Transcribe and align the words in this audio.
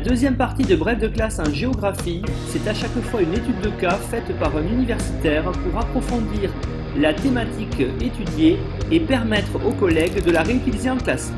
Deuxième 0.00 0.36
partie 0.36 0.64
de 0.64 0.76
Bref 0.76 0.98
de 0.98 1.08
classe 1.08 1.38
en 1.38 1.52
géographie, 1.52 2.22
c'est 2.48 2.66
à 2.66 2.74
chaque 2.74 2.98
fois 3.10 3.22
une 3.22 3.34
étude 3.34 3.60
de 3.60 3.68
cas 3.68 3.96
faite 3.96 4.36
par 4.38 4.56
un 4.56 4.66
universitaire 4.66 5.44
pour 5.52 5.78
approfondir 5.78 6.50
la 6.98 7.14
thématique 7.14 7.80
étudiée 8.00 8.58
et 8.90 8.98
permettre 8.98 9.64
aux 9.64 9.72
collègues 9.72 10.24
de 10.24 10.30
la 10.30 10.42
réutiliser 10.42 10.90
en 10.90 10.96
classe. 10.96 11.32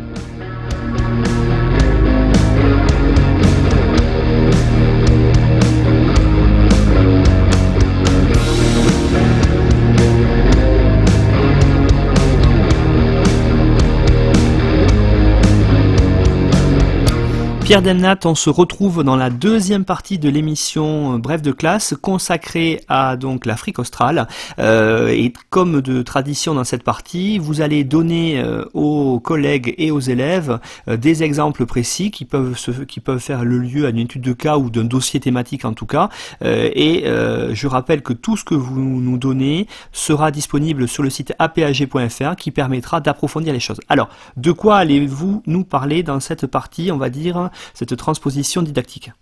Pierre 17.73 17.81
Demnat, 17.81 18.19
on 18.27 18.35
se 18.35 18.51
retrouve 18.51 19.03
dans 19.03 19.17
la 19.17 19.31
deuxième 19.31 19.87
partie 19.87 20.19
de 20.19 20.29
l'émission 20.29 21.15
euh, 21.15 21.17
Bref 21.17 21.41
de 21.41 21.53
classe 21.53 21.95
consacrée 21.99 22.83
à 22.87 23.17
donc 23.17 23.47
l'Afrique 23.47 23.79
australe. 23.79 24.29
Euh, 24.59 25.09
et 25.09 25.33
comme 25.49 25.81
de 25.81 26.03
tradition 26.03 26.53
dans 26.53 26.65
cette 26.65 26.83
partie, 26.83 27.39
vous 27.39 27.63
allez 27.63 27.83
donner 27.85 28.39
euh, 28.41 28.67
aux 28.75 29.21
collègues 29.21 29.75
et 29.79 29.91
aux 29.91 30.01
élèves 30.01 30.61
des 30.87 31.23
exemples 31.23 31.65
précis 31.65 32.11
qui 32.11 32.27
peuvent 32.27 32.59
se, 32.59 32.73
qui 32.73 33.01
peuvent 33.01 33.21
faire 33.21 33.43
le 33.43 33.57
lieu 33.57 33.87
à 33.87 33.89
une 33.89 34.01
étude 34.01 34.21
de 34.21 34.35
cas 34.35 34.59
ou 34.59 34.69
d'un 34.69 34.85
dossier 34.85 35.19
thématique 35.19 35.65
en 35.65 35.73
tout 35.73 35.87
cas. 35.87 36.11
et 36.43 37.05
je 37.07 37.67
rappelle 37.67 38.03
que 38.03 38.13
tout 38.13 38.37
ce 38.37 38.45
que 38.45 38.55
vous 38.55 38.79
nous 38.79 39.17
donnez 39.17 39.67
sera 39.93 40.31
disponible 40.31 40.89
sur 40.89 41.03
le 41.03 41.09
site 41.09 41.33
apag.fr 41.39 42.37
qui 42.37 42.51
permettra 42.51 43.01
d'approfondir 43.01 43.55
les 43.55 43.61
choses. 43.61 43.81
Alors, 43.89 44.11
de 44.37 44.53
quoi 44.53 44.77
allez-vous 44.77 45.43
nous 45.47 45.65
parler 45.65 46.03
dans 46.03 46.21
cette 46.21 46.47
partie, 46.47 46.93
on 46.93 46.99
va 46.99 47.09
dire 47.09 47.49
cette 47.75 47.97
transposition 47.97 48.63
didactique 48.63 49.13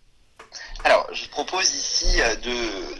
alors, 0.85 1.07
je 1.13 1.29
propose 1.29 1.75
ici 1.75 2.21
euh, 2.21 2.37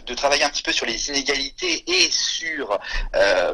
de, 0.05 0.13
travailler 0.13 0.43
un 0.43 0.49
petit 0.49 0.61
peu 0.61 0.73
sur 0.73 0.85
les 0.85 1.09
inégalités 1.09 1.83
et 1.87 2.11
sur, 2.11 2.77
euh, 3.15 3.53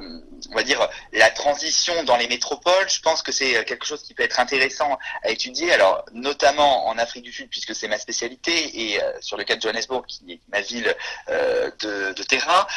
on 0.51 0.55
va 0.55 0.63
dire, 0.63 0.89
la 1.13 1.29
transition 1.29 2.03
dans 2.03 2.17
les 2.17 2.27
métropoles. 2.27 2.89
Je 2.89 2.99
pense 2.99 3.21
que 3.21 3.31
c'est 3.31 3.63
quelque 3.63 3.85
chose 3.85 4.01
qui 4.03 4.13
peut 4.15 4.23
être 4.23 4.39
intéressant 4.39 4.97
à 5.23 5.29
étudier, 5.29 5.71
alors 5.71 6.03
notamment 6.13 6.87
en 6.87 6.97
Afrique 6.97 7.23
du 7.23 7.31
Sud, 7.31 7.47
puisque 7.49 7.75
c'est 7.75 7.87
ma 7.87 7.99
spécialité, 7.99 8.51
et 8.91 9.01
euh, 9.01 9.11
sur 9.21 9.37
le 9.37 9.43
cas 9.43 9.55
de 9.55 9.61
Johannesburg, 9.61 10.05
qui 10.07 10.33
est 10.33 10.39
ma 10.51 10.61
ville 10.61 10.93
de, 11.27 12.23
terrain. 12.23 12.67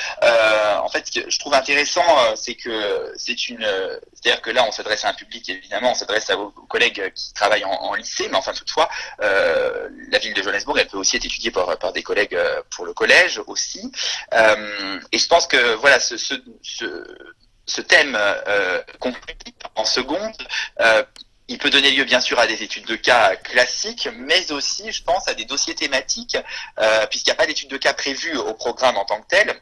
en 0.83 0.89
fait, 0.89 1.07
ce 1.07 1.21
que 1.21 1.31
je 1.31 1.39
trouve 1.39 1.55
intéressant, 1.55 2.05
c'est 2.37 2.55
que 2.55 3.13
c'est 3.17 3.49
une, 3.49 3.67
c'est-à-dire 4.13 4.43
que 4.43 4.51
là, 4.51 4.65
on 4.69 4.73
s'adresse 4.73 5.05
à 5.05 5.09
un 5.09 5.15
public, 5.15 5.49
évidemment, 5.49 5.93
on 5.93 5.95
s'adresse 5.95 6.31
aux, 6.31 6.51
collègues 6.69 7.13
qui 7.15 7.33
travaillent 7.33 7.65
en, 7.65 7.73
en, 7.73 7.95
lycée, 7.95 8.29
mais 8.31 8.37
enfin, 8.37 8.53
toutefois, 8.53 8.89
la 9.19 10.19
ville 10.21 10.35
de 10.35 10.43
Johannesburg, 10.43 10.79
elle 10.79 10.87
peut 10.87 10.99
aussi 10.99 11.17
être 11.17 11.25
étudiée 11.25 11.40
par, 11.49 11.93
des 11.93 12.03
collègues 12.03 12.35
euh, 12.35 12.63
pour 12.71 12.85
le 12.85 12.93
collège 12.93 13.41
aussi. 13.47 13.91
Euh, 14.35 15.01
et 15.13 15.19
je 15.19 15.27
pense 15.27 15.47
que 15.47 15.75
voilà, 15.77 15.99
ce, 16.01 17.81
thème 17.81 18.19
euh, 18.21 18.83
en 19.75 19.85
seconde, 19.85 20.37
il 21.49 21.59
peut 21.59 21.71
donner 21.71 21.91
lieu 21.91 22.05
bien 22.05 22.21
sûr 22.21 22.39
à 22.39 22.47
des 22.47 22.63
études 22.63 22.87
de 22.87 22.97
cas 22.97 23.35
classiques, 23.37 24.09
mais 24.15 24.53
aussi, 24.53 24.93
je 24.93 25.03
pense, 25.03 25.27
à 25.27 25.35
des 25.35 25.47
dossiers 25.47 25.75
thématiques, 25.75 26.37
puisqu'il 27.11 27.31
n'y 27.31 27.33
a 27.33 27.37
pas 27.37 27.47
d'études 27.47 27.71
de 27.71 27.77
cas 27.77 27.95
prévues 27.95 28.37
au 28.37 28.55
programme 28.55 28.97
en 28.97 29.05
tant 29.05 29.21
que 29.21 29.27
tel. 29.29 29.61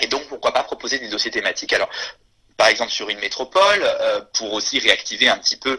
Et 0.00 0.06
donc, 0.06 0.26
pourquoi 0.28 0.52
pas 0.52 0.64
proposer 0.64 0.98
des 0.98 1.08
dossiers 1.08 1.30
thématiques? 1.30 1.72
Alors, 1.74 1.90
par 2.56 2.66
exemple, 2.68 2.90
sur 2.90 3.08
une 3.08 3.20
métropole, 3.20 3.84
pour 4.32 4.52
aussi 4.52 4.80
réactiver 4.80 5.28
un 5.28 5.38
petit 5.38 5.56
peu 5.56 5.78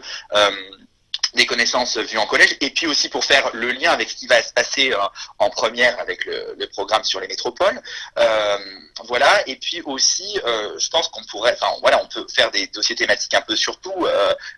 des 1.34 1.46
connaissances 1.46 1.96
vues 1.98 2.18
en 2.18 2.26
collège, 2.26 2.56
et 2.60 2.70
puis 2.70 2.86
aussi 2.86 3.08
pour 3.08 3.24
faire 3.24 3.50
le 3.54 3.72
lien 3.72 3.90
avec 3.90 4.10
ce 4.10 4.14
qui 4.14 4.26
va 4.26 4.40
se 4.42 4.52
passer 4.52 4.92
euh, 4.92 4.98
en 5.38 5.50
première 5.50 5.98
avec 6.00 6.24
le, 6.24 6.66
programme 6.72 7.04
sur 7.04 7.20
les 7.20 7.28
métropoles. 7.28 7.80
Euh, 8.18 8.58
voilà, 9.04 9.46
et 9.46 9.56
puis 9.56 9.82
aussi, 9.82 10.40
euh, 10.44 10.78
je 10.78 10.88
pense 10.88 11.08
qu'on 11.08 11.22
pourrait, 11.24 11.56
enfin 11.60 11.72
voilà, 11.80 12.02
on 12.02 12.08
peut 12.08 12.26
faire 12.34 12.50
des 12.50 12.66
dossiers 12.68 12.96
thématiques 12.96 13.34
un 13.34 13.42
peu 13.42 13.54
surtout. 13.54 14.06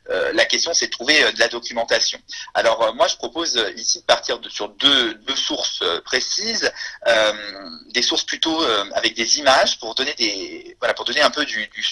La 0.08 0.44
question, 0.44 0.72
c'est 0.72 0.86
de 0.86 0.90
trouver 0.90 1.32
de 1.32 1.38
la 1.38 1.48
documentation. 1.48 2.18
Alors 2.54 2.94
moi, 2.94 3.08
je 3.08 3.16
propose 3.16 3.62
ici 3.76 4.00
de 4.00 4.04
partir 4.04 4.38
sur 4.48 4.68
deux, 4.68 5.14
deux 5.14 5.36
sources 5.36 5.82
précises, 6.04 6.70
des 7.92 8.02
sources 8.02 8.24
plutôt 8.24 8.62
avec 8.94 9.14
des 9.14 9.38
images 9.38 9.78
pour 9.78 9.94
donner 9.94 10.14
des, 10.14 10.76
voilà, 10.78 10.94
pour 10.94 11.04
donner 11.04 11.22
un 11.22 11.30
peu 11.30 11.44
du, 11.44 11.66
du 11.68 11.84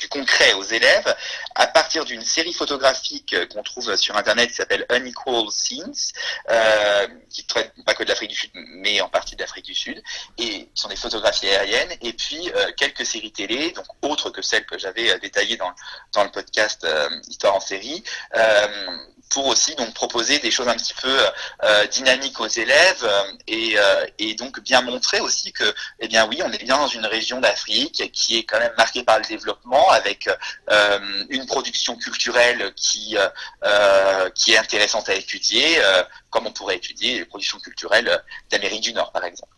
du 0.00 0.08
concret 0.08 0.54
aux 0.54 0.64
élèves 0.64 1.14
à 1.54 1.66
partir 1.66 2.04
d'une 2.04 2.22
série 2.22 2.54
photographique 2.54 3.36
qu'on 3.52 3.62
trouve 3.62 3.94
sur 3.96 4.16
internet 4.16 4.48
qui 4.48 4.54
s'appelle 4.56 4.86
Unequal 4.90 5.50
Scenes, 5.50 6.12
euh, 6.50 7.06
qui 7.28 7.46
traite 7.46 7.72
pas 7.84 7.94
que 7.94 8.02
de 8.02 8.08
l'Afrique 8.08 8.30
du 8.30 8.36
Sud, 8.36 8.50
mais 8.54 9.00
en 9.00 9.08
partie 9.08 9.36
de 9.36 9.40
l'Afrique 9.40 9.66
du 9.66 9.74
Sud, 9.74 10.02
et 10.38 10.64
qui 10.64 10.70
sont 10.74 10.88
des 10.88 10.96
photographies 10.96 11.48
aériennes, 11.48 11.92
et 12.00 12.12
puis 12.12 12.50
euh, 12.56 12.72
quelques 12.76 13.04
séries 13.04 13.32
télé, 13.32 13.72
donc 13.72 13.84
autres 14.02 14.30
que 14.30 14.42
celles 14.42 14.64
que 14.64 14.78
j'avais 14.78 15.10
euh, 15.10 15.18
détaillées 15.18 15.56
dans, 15.56 15.72
dans 16.12 16.24
le 16.24 16.30
podcast 16.30 16.84
euh, 16.84 17.08
Histoire 17.28 17.54
en 17.54 17.60
série, 17.60 18.02
pour 19.30 19.46
aussi 19.46 19.74
donc 19.76 19.94
proposer 19.94 20.38
des 20.40 20.50
choses 20.50 20.68
un 20.68 20.74
petit 20.74 20.94
peu 20.94 21.16
euh, 21.62 21.86
dynamiques 21.86 22.40
aux 22.40 22.48
élèves 22.48 23.08
et, 23.46 23.74
euh, 23.78 24.06
et, 24.18 24.34
donc 24.34 24.60
bien 24.60 24.82
montrer 24.82 25.20
aussi 25.20 25.52
que 25.52 25.64
eh 26.00 26.08
bien 26.08 26.26
oui 26.28 26.40
on 26.44 26.50
est 26.52 26.62
bien 26.62 26.76
dans 26.76 26.88
une 26.88 27.06
région 27.06 27.40
d'Afrique 27.40 28.10
qui 28.12 28.38
est 28.38 28.42
quand 28.42 28.58
même 28.58 28.74
marquée 28.76 29.04
par 29.04 29.18
le 29.18 29.24
développement 29.24 29.88
avec 29.90 30.28
euh, 30.70 31.24
une 31.28 31.46
production 31.46 31.96
culturelle 31.96 32.72
qui 32.74 33.16
qui 34.34 34.52
est 34.52 34.58
intéressante 34.58 35.08
à 35.08 35.14
étudier 35.14 35.80
comme 36.30 36.46
on 36.46 36.52
pourrait 36.52 36.76
étudier 36.76 37.18
les 37.18 37.24
productions 37.24 37.58
culturelles 37.58 38.22
d'Amérique 38.50 38.82
du 38.82 38.92
Nord 38.92 39.12
par 39.12 39.24
exemple. 39.24 39.52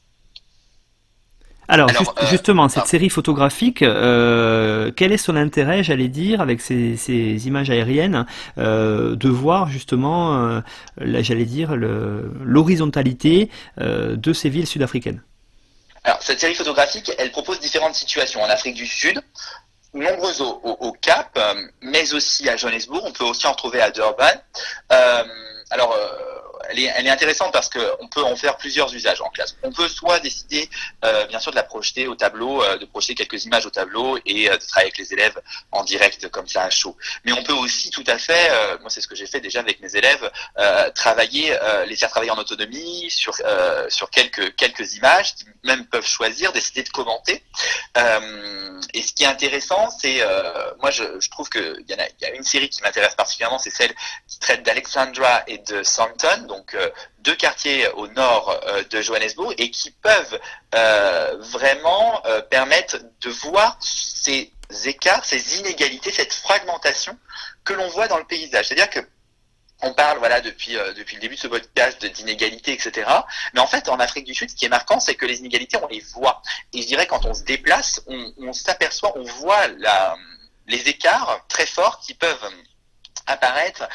Alors, 1.72 1.88
euh, 1.88 2.26
justement, 2.26 2.68
cette 2.68 2.86
série 2.86 3.08
photographique, 3.08 3.80
euh, 3.80 4.90
quel 4.94 5.10
est 5.10 5.16
son 5.16 5.36
intérêt, 5.36 5.82
j'allais 5.82 6.08
dire, 6.08 6.42
avec 6.42 6.60
ces, 6.60 6.98
ces 6.98 7.46
images 7.46 7.70
aériennes, 7.70 8.26
euh, 8.58 9.16
de 9.16 9.28
voir 9.30 9.68
justement, 9.68 10.60
j'allais 11.00 11.46
dire, 11.46 11.74
l'horizontalité 11.74 13.48
de 13.78 14.32
ces 14.34 14.50
villes 14.50 14.66
sud-africaines? 14.66 15.22
Alors, 16.04 16.22
cette 16.22 16.40
série 16.40 16.54
photographique, 16.54 17.10
elle 17.18 17.30
propose 17.30 17.58
différentes 17.58 17.94
situations 17.94 18.42
en 18.42 18.50
Afrique 18.50 18.74
du 18.74 18.86
Sud, 18.86 19.22
nombreuses 19.94 20.42
au, 20.42 20.60
au, 20.64 20.76
au 20.88 20.92
Cap, 20.92 21.38
mais 21.80 22.12
aussi 22.12 22.50
à 22.50 22.56
Johannesburg. 22.56 23.02
On 23.06 23.12
peut 23.12 23.24
aussi 23.24 23.46
en 23.46 23.54
trouver 23.54 23.80
à 23.80 23.90
Durban. 23.90 24.26
alors 25.70 25.96
elle 26.72 27.06
est, 27.06 27.10
intéressante 27.10 27.52
parce 27.52 27.68
qu'on 27.68 28.08
peut 28.08 28.22
en 28.22 28.36
faire 28.36 28.56
plusieurs 28.56 28.92
usages 28.94 29.20
en 29.20 29.28
classe. 29.28 29.56
On 29.62 29.72
peut 29.72 29.88
soit 29.88 30.18
décider, 30.20 30.68
euh, 31.04 31.26
bien 31.26 31.38
sûr, 31.38 31.50
de 31.50 31.56
la 31.56 31.62
projeter 31.62 32.06
au 32.06 32.14
tableau, 32.14 32.62
euh, 32.62 32.78
de 32.78 32.86
projeter 32.86 33.14
quelques 33.14 33.44
images 33.44 33.66
au 33.66 33.70
tableau 33.70 34.18
et 34.24 34.48
euh, 34.50 34.56
de 34.56 34.64
travailler 34.64 34.92
avec 34.92 34.98
les 34.98 35.12
élèves 35.12 35.38
en 35.70 35.84
direct 35.84 36.28
comme 36.28 36.48
ça 36.48 36.62
à 36.62 36.70
chaud. 36.70 36.96
Mais 37.24 37.32
on 37.32 37.42
peut 37.42 37.52
aussi 37.52 37.90
tout 37.90 38.04
à 38.06 38.18
fait, 38.18 38.50
moi 38.80 38.90
c'est 38.90 39.00
ce 39.00 39.08
que 39.08 39.14
j'ai 39.14 39.26
fait 39.26 39.40
déjà 39.40 39.60
avec 39.60 39.80
mes 39.80 39.94
élèves, 39.96 40.30
travailler, 40.94 41.56
les 41.86 41.96
faire 41.96 42.10
travailler 42.10 42.30
en 42.30 42.38
autonomie 42.38 43.10
sur 43.10 43.34
sur 43.88 44.10
quelques 44.10 44.54
quelques 44.56 44.94
images, 44.94 45.34
qui 45.34 45.44
même 45.64 45.86
peuvent 45.86 46.06
choisir, 46.06 46.52
décider 46.52 46.82
de 46.82 46.88
commenter. 46.88 47.42
et 48.94 49.02
ce 49.02 49.12
qui 49.12 49.24
est 49.24 49.26
intéressant, 49.26 49.90
c'est, 49.90 50.20
moi 50.80 50.90
je, 50.90 51.28
trouve 51.30 51.48
qu'il 51.48 51.84
y 51.88 52.24
a 52.24 52.34
une 52.34 52.44
série 52.44 52.68
qui 52.68 52.82
m'intéresse 52.82 53.14
particulièrement, 53.14 53.58
c'est 53.58 53.70
celle 53.70 53.94
qui 54.28 54.38
traite 54.38 54.62
d'Alexandra 54.62 55.42
et 55.46 55.58
de 55.58 55.82
Santon 55.82 56.46
donc 56.48 56.61
euh, 56.74 56.90
deux 57.20 57.34
quartiers 57.34 57.88
au 57.90 58.06
nord 58.08 58.60
euh, 58.66 58.82
de 58.84 59.00
Johannesburg, 59.00 59.54
et 59.58 59.70
qui 59.70 59.90
peuvent 59.90 60.40
euh, 60.74 61.36
vraiment 61.38 62.22
permettre 62.50 62.98
de 63.20 63.30
voir 63.30 63.76
ces 63.80 64.52
écarts, 64.84 65.24
ces 65.24 65.58
inégalités, 65.58 66.10
cette 66.10 66.32
fragmentation 66.32 67.18
que 67.64 67.72
l'on 67.72 67.88
voit 67.88 68.08
dans 68.08 68.18
le 68.18 68.24
paysage. 68.24 68.68
C'est-à-dire 68.68 68.90
que 68.90 69.00
on 69.84 69.94
parle 69.94 70.18
voilà 70.18 70.40
depuis 70.40 70.76
depuis 70.96 71.16
le 71.16 71.20
début 71.20 71.34
de 71.34 71.40
ce 71.40 71.48
podcast 71.48 72.04
d'inégalités 72.04 72.72
etc. 72.72 73.10
Mais 73.52 73.58
en 73.58 73.66
fait 73.66 73.88
en 73.88 73.98
Afrique 73.98 74.24
du 74.24 74.32
Sud 74.32 74.48
ce 74.48 74.54
qui 74.54 74.64
est 74.64 74.68
marquant 74.68 75.00
c'est 75.00 75.16
que 75.16 75.26
les 75.26 75.40
inégalités 75.40 75.76
on 75.82 75.88
les 75.88 75.98
voit 76.14 76.40
et 76.72 76.82
je 76.82 76.86
dirais 76.86 77.08
quand 77.08 77.26
on 77.26 77.34
se 77.34 77.42
déplace 77.42 78.00
on, 78.06 78.52
s'aperçoit 78.52 79.12
on 79.18 79.24
voit 79.24 79.66
les 80.68 80.88
écarts 80.88 81.44
très 81.48 81.66
forts 81.66 81.98
qui 81.98 82.14
peuvent 82.14 82.48
apparaître. 83.26 83.88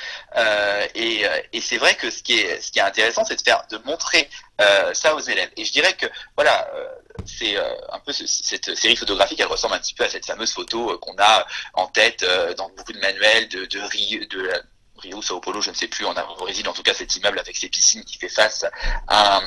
Et, 0.95 1.25
et 1.53 1.61
c'est 1.61 1.77
vrai 1.77 1.95
que 1.95 2.09
ce 2.09 2.23
qui 2.23 2.39
est 2.39 2.61
ce 2.61 2.71
qui 2.71 2.79
est 2.79 2.83
intéressant 2.83 3.23
c'est 3.25 3.35
de 3.35 3.41
faire 3.41 3.63
de 3.69 3.77
montrer 3.79 4.29
ça 4.93 5.15
aux 5.15 5.19
élèves. 5.19 5.51
Et 5.57 5.65
je 5.65 5.71
dirais 5.71 5.93
que 5.93 6.05
voilà 6.35 6.69
c'est 7.25 7.57
un 7.57 7.99
peu 7.99 8.13
cette 8.13 8.75
série 8.75 8.95
photographique 8.95 9.39
elle 9.39 9.47
ressemble 9.47 9.75
un 9.75 9.79
petit 9.79 9.93
peu 9.93 10.03
à 10.03 10.09
cette 10.09 10.25
fameuse 10.25 10.53
photo 10.53 10.97
qu'on 10.99 11.15
a 11.19 11.45
en 11.73 11.87
tête 11.87 12.25
dans 12.57 12.69
beaucoup 12.69 12.93
de 12.93 12.99
manuels 12.99 13.47
de 13.49 13.65
de, 13.65 13.79
de, 13.79 14.25
de 14.25 14.63
Rio, 14.99 15.21
Sao 15.21 15.39
Paulo, 15.39 15.61
je 15.61 15.69
ne 15.69 15.75
sais 15.75 15.87
plus, 15.87 16.05
en 16.05 16.13
Brésil, 16.37 16.67
en 16.67 16.73
tout 16.73 16.83
cas 16.83 16.93
cet 16.93 17.15
immeuble 17.15 17.39
avec 17.39 17.55
ses 17.55 17.69
piscines 17.69 18.03
qui 18.03 18.17
fait 18.17 18.29
face 18.29 18.65
à 19.07 19.37
un, 19.37 19.43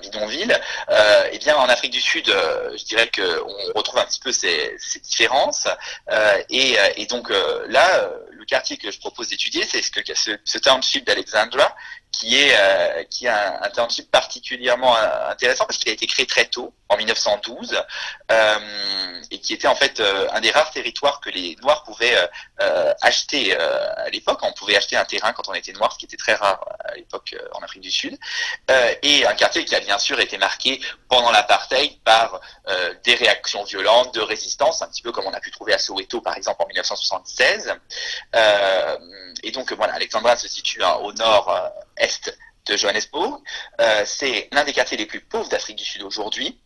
bidonville. 0.00 0.60
Euh, 0.90 1.28
et 1.32 1.38
bien 1.38 1.56
en 1.56 1.68
Afrique 1.68 1.92
du 1.92 2.00
Sud, 2.00 2.28
euh, 2.28 2.76
je 2.76 2.84
dirais 2.84 3.10
qu'on 3.14 3.78
retrouve 3.78 3.98
un 3.98 4.04
petit 4.04 4.20
peu 4.20 4.32
ces, 4.32 4.76
différences. 5.02 5.68
Euh, 6.10 6.42
et, 6.50 7.06
donc 7.06 7.30
là, 7.68 8.10
le 8.30 8.44
quartier 8.44 8.76
que 8.76 8.90
je 8.90 8.98
propose 8.98 9.28
d'étudier, 9.28 9.64
c'est 9.64 9.82
ce, 9.82 9.90
que, 9.90 10.00
ce, 10.14 10.32
ce 10.44 10.58
township 10.58 11.06
d'Alexandra, 11.06 11.74
qui 12.18 12.36
est 12.40 12.56
euh, 12.58 13.04
qui 13.04 13.28
a 13.28 13.62
un, 13.62 13.70
township 13.70 14.10
particulièrement 14.10 14.96
euh, 14.96 15.30
intéressant 15.30 15.66
parce 15.66 15.78
qu'il 15.78 15.90
a 15.90 15.92
été 15.92 16.06
créé 16.06 16.26
très 16.26 16.46
tôt, 16.46 16.72
en 16.88 16.96
1912, 16.96 17.82
euh, 18.30 18.58
et 19.30 19.40
qui 19.40 19.52
était 19.52 19.68
en 19.68 19.74
fait 19.74 20.00
euh, 20.00 20.28
un 20.32 20.40
des 20.40 20.50
rares 20.50 20.70
territoires 20.70 21.20
que 21.20 21.30
les 21.30 21.56
Noirs 21.62 21.82
pouvaient 21.84 22.16
acheter 23.02 23.54
à 23.56 24.08
l'époque. 24.10 24.38
On 24.42 24.52
pouvait 24.52 24.76
acheter 24.76 24.96
un 24.96 25.04
terrain 25.04 25.32
quand 25.32 25.48
on 25.48 25.54
était 25.54 25.72
noir, 25.72 25.92
ce 25.92 25.98
qui 25.98 26.06
était 26.06 26.16
très 26.16 26.34
rare 26.34 26.64
à 26.84 26.94
l'époque 26.94 27.34
en 27.52 27.60
Afrique 27.60 27.82
du 27.82 27.90
Sud, 27.90 28.16
et 29.02 29.26
un 29.26 29.34
quartier 29.34 29.64
qui 29.64 29.74
a 29.74 29.80
bien 29.80 29.98
sûr 29.98 30.18
été 30.20 30.38
marqué 30.38 30.80
pendant 31.08 31.30
l'apartheid 31.30 32.00
par 32.02 32.40
des 33.04 33.14
réactions 33.14 33.64
violentes, 33.64 34.14
de 34.14 34.20
résistance, 34.20 34.82
un 34.82 34.88
petit 34.88 35.02
peu 35.02 35.12
comme 35.12 35.26
on 35.26 35.34
a 35.34 35.40
pu 35.40 35.50
trouver 35.50 35.74
à 35.74 35.78
Soweto 35.78 36.20
par 36.20 36.36
exemple 36.36 36.62
en 36.62 36.66
1976. 36.66 37.74
et 39.42 39.50
donc 39.50 39.72
voilà, 39.72 39.94
Alexandra 39.94 40.36
se 40.36 40.48
situe 40.48 40.82
hein, 40.82 40.94
au 41.02 41.12
nord 41.12 41.50
est 41.96 42.32
de 42.66 42.76
Johannesburg. 42.76 43.40
Euh, 43.80 44.02
c'est 44.04 44.48
l'un 44.52 44.64
des 44.64 44.72
quartiers 44.72 44.96
les 44.96 45.06
plus 45.06 45.20
pauvres 45.20 45.48
d'Afrique 45.48 45.76
du 45.76 45.84
Sud 45.84 46.02
aujourd'hui. 46.02 46.60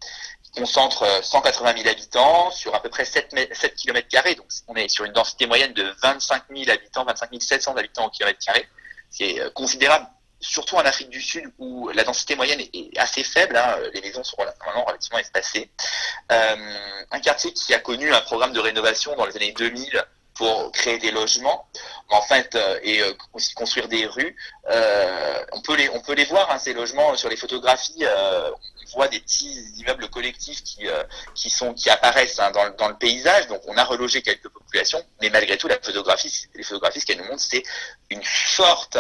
Il 0.45 0.61
concentre 0.61 1.07
180 1.23 1.71
euh, 1.71 1.77
000 1.77 1.89
habitants 1.89 2.51
sur 2.51 2.75
à 2.75 2.83
peu 2.83 2.89
près 2.89 3.05
7, 3.05 3.35
7 3.53 3.75
km 3.77 4.09
donc 4.37 4.47
on 4.67 4.75
est 4.75 4.89
sur 4.89 5.05
une 5.05 5.13
densité 5.13 5.47
moyenne 5.47 5.73
de 5.73 5.95
25 6.03 6.45
000 6.51 6.71
habitants, 6.71 7.05
25 7.05 7.31
700 7.41 7.77
habitants 7.77 8.07
au 8.07 8.11
kilomètre 8.11 8.45
carré, 8.45 8.69
c'est 9.11 9.41
euh, 9.41 9.51
considérable 9.51 10.07
surtout 10.41 10.77
en 10.77 10.81
Afrique 10.81 11.11
du 11.11 11.21
Sud 11.21 11.45
où 11.59 11.91
la 11.91 12.03
densité 12.03 12.35
moyenne 12.35 12.61
est 12.73 12.99
assez 12.99 13.23
faible, 13.23 13.57
hein, 13.57 13.77
les 13.93 14.01
maisons 14.01 14.25
sont 14.25 14.39
vraiment 14.39 14.85
relativement 14.87 15.19
espacées. 15.19 15.71
un 16.31 17.21
quartier 17.21 17.53
qui 17.53 17.75
a 17.75 17.79
connu 17.79 18.11
un 18.11 18.23
programme 18.23 18.55
de 18.55 18.61
rénovation 18.61 19.15
dans 19.17 19.27
les 19.27 19.37
années 19.37 19.53
2000 19.53 20.03
pour 20.41 20.73
créer 20.73 20.99
des 20.99 21.11
logements, 21.11 21.67
en 22.09 22.23
fait, 22.23 22.55
euh, 22.55 22.81
et 22.83 23.03
euh, 23.03 23.13
aussi 23.35 23.53
construire 23.53 23.89
des 23.89 24.07
rues. 24.07 24.35
Euh, 24.71 25.45
on 25.53 25.61
peut 25.61 25.77
les, 25.77 25.91
on 25.91 26.01
peut 26.01 26.15
les 26.15 26.25
voir 26.25 26.51
hein, 26.51 26.59
ces 26.59 26.73
logements 26.73 27.15
sur 27.15 27.29
les 27.29 27.37
photographies. 27.37 28.07
on 28.07 28.97
voit 28.97 29.09
des 29.09 29.21
petits 29.21 29.55
immeubles 29.77 30.09
collectifs 30.09 30.63
qui, 30.65 30.89
qui 31.35 31.51
sont, 31.51 31.75
qui 31.75 31.91
apparaissent 31.91 32.39
hein, 32.39 32.51
dans, 32.53 32.71
dans, 32.71 32.89
le 32.89 32.97
paysage. 32.97 33.49
Donc, 33.49 33.61
on 33.67 33.77
a 33.77 33.85
relogé 33.85 34.23
quelques 34.23 34.49
populations, 34.49 35.05
mais 35.21 35.29
malgré 35.29 35.59
tout, 35.59 35.69
la 35.69 35.79
photographie, 35.79 36.47
les 36.55 36.63
photographies, 36.63 37.01
ce 37.01 37.07
qu'elles 37.07 37.19
nous 37.19 37.31
montrent, 37.31 37.43
c'est 37.43 37.63
une 38.09 38.25
forte 38.25 38.97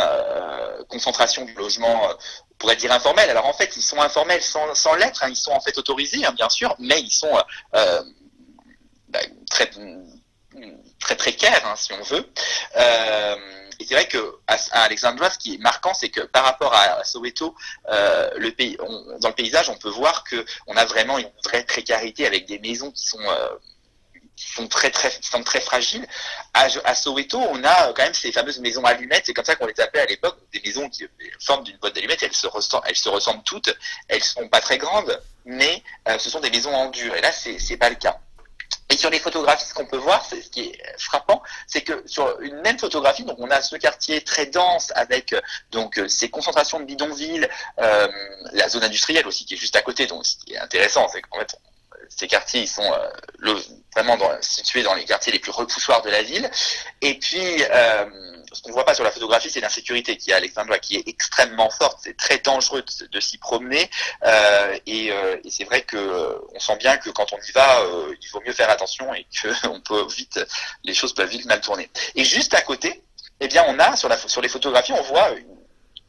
concentration 0.90 1.46
du 1.46 1.54
logement 1.54 2.02
on 2.50 2.56
pourrait 2.58 2.76
dire 2.76 2.92
informel. 2.92 3.30
Alors 3.30 3.46
en 3.46 3.54
fait, 3.54 3.74
ils 3.78 3.82
sont 3.82 4.02
informels 4.02 4.42
sans, 4.42 4.74
sans 4.74 4.94
l'être, 4.94 5.24
hein. 5.24 5.30
ils 5.30 5.36
sont 5.36 5.52
en 5.52 5.60
fait 5.60 5.78
autorisés, 5.78 6.20
bien 6.34 6.50
sûr, 6.50 6.76
mais 6.78 7.00
ils 7.00 7.10
sont 7.10 7.32
bah, 9.08 9.20
très 9.50 9.70
très 10.98 11.16
précaire, 11.16 11.66
hein, 11.66 11.74
si 11.76 11.92
on 11.92 12.02
veut. 12.02 12.26
Euh, 12.76 13.36
et 13.78 13.86
c'est 13.86 13.94
vrai 13.94 14.08
que 14.08 14.38
à, 14.46 14.56
Alexandra, 14.82 15.30
ce 15.30 15.38
qui 15.38 15.54
est 15.54 15.58
marquant, 15.58 15.94
c'est 15.94 16.10
que 16.10 16.20
par 16.20 16.44
rapport 16.44 16.74
à, 16.74 17.02
Soweto, 17.04 17.54
euh, 17.88 18.30
le 18.36 18.50
pays, 18.50 18.76
dans 19.20 19.28
le 19.28 19.34
paysage, 19.34 19.68
on 19.68 19.76
peut 19.76 19.88
voir 19.88 20.24
que 20.24 20.44
on 20.66 20.76
a 20.76 20.84
vraiment 20.84 21.18
une 21.18 21.30
vraie 21.44 21.64
précarité 21.64 22.26
avec 22.26 22.46
des 22.46 22.58
maisons 22.58 22.90
qui 22.90 23.06
sont 23.06 23.20
euh, 23.20 23.48
qui 24.36 24.50
sont 24.52 24.68
très 24.68 24.90
très 24.90 25.10
qui 25.10 25.28
sont 25.28 25.42
très 25.42 25.60
fragiles. 25.60 26.06
À, 26.52 26.68
à, 26.84 26.94
Soweto, 26.94 27.38
on 27.38 27.64
a 27.64 27.92
quand 27.94 28.02
même 28.02 28.14
ces 28.14 28.32
fameuses 28.32 28.58
maisons 28.58 28.84
allumettes, 28.84 29.24
c'est 29.26 29.34
comme 29.34 29.44
ça 29.44 29.56
qu'on 29.56 29.66
les 29.66 29.80
appelait 29.80 30.02
à 30.02 30.06
l'époque, 30.06 30.36
des 30.52 30.60
maisons 30.60 30.88
qui 30.90 31.06
forment 31.40 31.64
d'une 31.64 31.78
boîte 31.78 31.94
d'allumettes, 31.94 32.22
elles 32.22 32.34
se 32.34 32.48
ressemblent, 32.48 32.84
elles 32.86 32.96
se 32.96 33.08
ressemblent 33.08 33.44
toutes, 33.44 33.74
elles 34.08 34.22
sont 34.22 34.48
pas 34.48 34.60
très 34.60 34.76
grandes, 34.76 35.22
mais 35.46 35.82
ce 36.18 36.28
sont 36.28 36.40
des 36.40 36.50
maisons 36.50 36.74
en 36.74 36.90
dur. 36.90 37.14
Et 37.14 37.20
là, 37.22 37.32
c'est 37.32 37.58
c'est 37.58 37.78
pas 37.78 37.88
le 37.88 37.96
cas. 37.96 38.20
Et 38.90 38.96
sur 38.96 39.10
les 39.10 39.20
photographies, 39.20 39.66
ce 39.66 39.74
qu'on 39.74 39.86
peut 39.86 39.96
voir, 39.96 40.24
ce 40.24 40.34
qui 40.34 40.62
est 40.62 40.98
frappant, 40.98 41.42
c'est 41.68 41.82
que 41.82 42.02
sur 42.06 42.40
une 42.40 42.60
même 42.60 42.78
photographie, 42.78 43.22
donc 43.22 43.36
on 43.38 43.48
a 43.50 43.62
ce 43.62 43.76
quartier 43.76 44.20
très 44.22 44.46
dense 44.46 44.92
avec 44.96 45.32
euh, 45.32 45.40
donc 45.70 45.96
euh, 45.98 46.08
ces 46.08 46.28
concentrations 46.28 46.80
de 46.80 46.84
bidonvilles, 46.84 47.48
euh, 47.78 48.08
la 48.52 48.68
zone 48.68 48.82
industrielle 48.82 49.28
aussi 49.28 49.44
qui 49.44 49.54
est 49.54 49.56
juste 49.56 49.76
à 49.76 49.82
côté. 49.82 50.06
Donc 50.06 50.26
ce 50.26 50.36
qui 50.38 50.54
est 50.54 50.58
intéressant, 50.58 51.06
c'est 51.08 51.22
qu'en 51.22 51.38
fait 51.38 51.56
ces 52.08 52.26
quartiers 52.26 52.62
ils 52.62 52.68
sont 52.68 52.82
euh, 52.82 53.54
vraiment 53.94 54.18
situés 54.40 54.82
dans 54.82 54.94
les 54.94 55.04
quartiers 55.04 55.32
les 55.32 55.38
plus 55.38 55.52
repoussoirs 55.52 56.02
de 56.02 56.10
la 56.10 56.22
ville. 56.22 56.50
Et 57.00 57.18
puis 57.18 57.62
ce 58.52 58.62
qu'on 58.62 58.72
voit 58.72 58.84
pas 58.84 58.94
sur 58.94 59.04
la 59.04 59.10
photographie, 59.10 59.50
c'est 59.50 59.60
l'insécurité 59.60 60.16
qui 60.16 60.30
est 60.30 60.34
à 60.34 60.78
qui 60.78 60.96
est 60.96 61.08
extrêmement 61.08 61.70
forte. 61.70 62.00
C'est 62.02 62.16
très 62.16 62.38
dangereux 62.38 62.84
de, 63.12 63.20
s'y 63.20 63.38
promener. 63.38 63.88
Euh, 64.24 64.78
et, 64.86 65.12
euh, 65.12 65.36
c'est 65.48 65.64
vrai 65.64 65.82
que 65.82 65.96
euh, 65.96 66.38
on 66.54 66.60
sent 66.60 66.76
bien 66.76 66.96
que 66.96 67.10
quand 67.10 67.32
on 67.32 67.38
y 67.38 67.52
va, 67.52 67.80
euh, 67.82 68.14
il 68.20 68.26
faut 68.28 68.40
mieux 68.40 68.52
faire 68.52 68.70
attention 68.70 69.12
et 69.14 69.24
que 69.24 69.48
on 69.68 69.80
peut 69.80 70.06
vite, 70.08 70.40
les 70.84 70.94
choses 70.94 71.14
peuvent 71.14 71.28
vite 71.28 71.46
mal 71.46 71.60
tourner. 71.60 71.88
Et 72.14 72.24
juste 72.24 72.54
à 72.54 72.62
côté, 72.62 73.02
eh 73.40 73.48
bien, 73.48 73.64
on 73.68 73.78
a 73.78 73.96
sur 73.96 74.40
les 74.40 74.48
photographies, 74.48 74.92
on 74.92 75.02
voit 75.02 75.30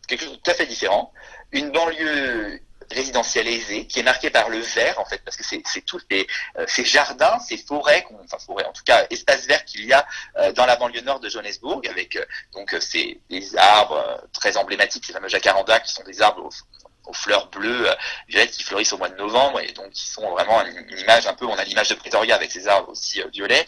quelque 0.08 0.24
chose 0.24 0.34
de 0.34 0.38
tout 0.38 0.52
à 0.52 0.54
fait 0.54 0.66
différent. 0.66 1.14
Une 1.52 1.72
banlieue 1.72 2.60
résidentiel 2.92 3.48
aisé, 3.48 3.86
qui 3.88 4.00
est 4.00 4.04
marqué 4.04 4.30
par 4.30 4.50
le 4.50 4.60
vert, 4.60 5.00
en 5.00 5.06
fait, 5.06 5.22
parce 5.24 5.38
que 5.38 5.44
c'est 5.44 5.62
tous 5.82 6.02
euh, 6.12 6.66
ces, 6.68 6.86
jardins, 6.86 7.40
ces 7.40 7.58
forêts, 7.58 8.06
enfin 8.24 8.38
forêts, 8.40 8.66
en 8.66 8.74
tout 8.74 8.84
cas 8.84 9.06
espaces 9.10 9.46
verts 9.46 9.66
qu'il 9.66 9.86
y 9.86 9.94
a 9.94 10.06
euh, 10.38 10.52
dans 10.54 10.66
la 10.66 10.76
banlieue 10.76 11.02
nord 11.02 11.20
de 11.20 11.30
Johannesburg, 11.30 11.82
avec 11.88 12.16
euh, 12.16 12.26
donc 12.54 12.76
ces 12.80 13.20
des 13.30 13.58
arbres 13.58 14.22
très 14.34 14.58
emblématiques, 14.58 15.06
ces 15.06 15.14
fameux 15.14 15.30
jacaranda, 15.30 15.80
qui 15.80 15.92
sont 15.92 16.04
des 16.04 16.22
arbres 16.22 16.44
aux, 16.46 17.14
fleurs 17.14 17.50
bleues, 17.50 17.90
violettes, 18.30 18.52
qui 18.52 18.64
fleurissent 18.64 18.94
au 18.94 18.98
mois 18.98 19.10
de 19.10 19.18
novembre, 19.18 19.60
et 19.60 19.74
donc 19.74 19.90
qui 19.90 20.08
sont 20.08 20.30
vraiment 20.32 20.64
une, 20.66 20.98
image 20.98 21.28
un 21.28 21.34
peu, 21.34 21.46
on 21.46 21.56
a 21.56 21.64
l'image 21.66 21.90
de 21.90 21.96
Pretoria 21.96 22.36
avec 22.36 22.52
ces 22.52 22.70
arbres 22.70 22.90
aussi 22.90 23.22
violets. 23.34 23.66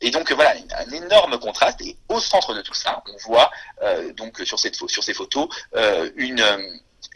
et 0.00 0.10
donc 0.10 0.30
voilà, 0.30 0.54
un 0.78 0.90
énorme 0.92 1.40
contraste, 1.40 1.80
et 1.80 1.96
au 2.08 2.20
centre 2.20 2.54
de 2.54 2.62
tout 2.62 2.74
ça, 2.74 3.02
on 3.08 3.16
voit 3.28 3.50
donc 4.14 4.38
sur, 4.44 4.60
cette, 4.60 4.76
sur 4.76 5.02
ces 5.02 5.14
photos 5.14 5.48
une, 6.14 6.44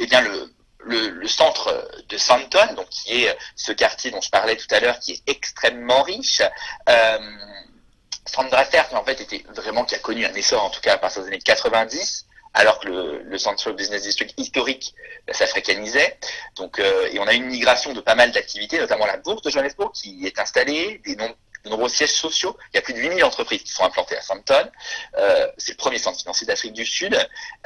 eh 0.00 0.06
bien 0.06 0.20
le 0.22 0.50
le, 0.84 1.26
centre 1.26 1.88
de 2.08 2.18
Santon, 2.18 2.74
donc 2.74 2.88
qui 2.88 3.24
est 3.24 3.36
ce 3.56 3.72
quartier 3.72 4.10
dont 4.10 4.20
je 4.20 4.30
parlais 4.30 4.56
tout 4.56 4.66
à 4.70 4.80
l'heure, 4.80 4.98
qui 4.98 5.12
est 5.12 5.22
extrêmement 5.26 6.02
riche. 6.02 6.42
Euh, 6.88 7.18
Sandra 8.26 8.64
qui 8.64 8.94
en 8.94 9.04
fait 9.04 9.20
était 9.20 9.44
vraiment 9.54 9.84
qui 9.84 9.94
a 9.94 9.98
connu 9.98 10.24
un 10.24 10.34
essor 10.34 10.62
en 10.62 10.70
tout 10.70 10.80
cas 10.80 10.94
à 10.94 10.98
partir 10.98 11.22
des 11.22 11.28
années 11.28 11.38
90 11.38 12.26
alors 12.54 12.80
que 12.80 12.88
le, 12.88 13.22
le 13.22 13.38
Central 13.38 13.74
Business 13.74 14.02
District 14.02 14.34
historique 14.36 14.94
bah, 15.26 15.32
s'africanisait. 15.34 16.18
Donc, 16.56 16.78
euh, 16.78 17.08
et 17.12 17.18
on 17.20 17.26
a 17.26 17.32
une 17.32 17.46
migration 17.46 17.92
de 17.92 18.00
pas 18.00 18.14
mal 18.14 18.32
d'activités, 18.32 18.78
notamment 18.78 19.06
la 19.06 19.18
bourse 19.18 19.42
de 19.42 19.50
Johannesburg 19.50 19.92
qui 19.92 20.26
est 20.26 20.38
installée, 20.38 21.00
des 21.04 21.16
noms 21.16 21.34
de 21.64 21.70
nombreux 21.70 21.88
sièges 21.88 22.12
sociaux. 22.12 22.56
Il 22.72 22.76
y 22.76 22.78
a 22.78 22.82
plus 22.82 22.94
de 22.94 22.98
8000 22.98 23.24
entreprises 23.24 23.62
qui 23.62 23.72
sont 23.72 23.84
implantées 23.84 24.16
à 24.16 24.22
Sampton. 24.22 24.68
Euh, 25.18 25.46
c'est 25.58 25.72
le 25.72 25.76
premier 25.76 25.98
centre 25.98 26.18
financier 26.18 26.46
d'Afrique 26.46 26.72
du 26.72 26.84
Sud. 26.84 27.14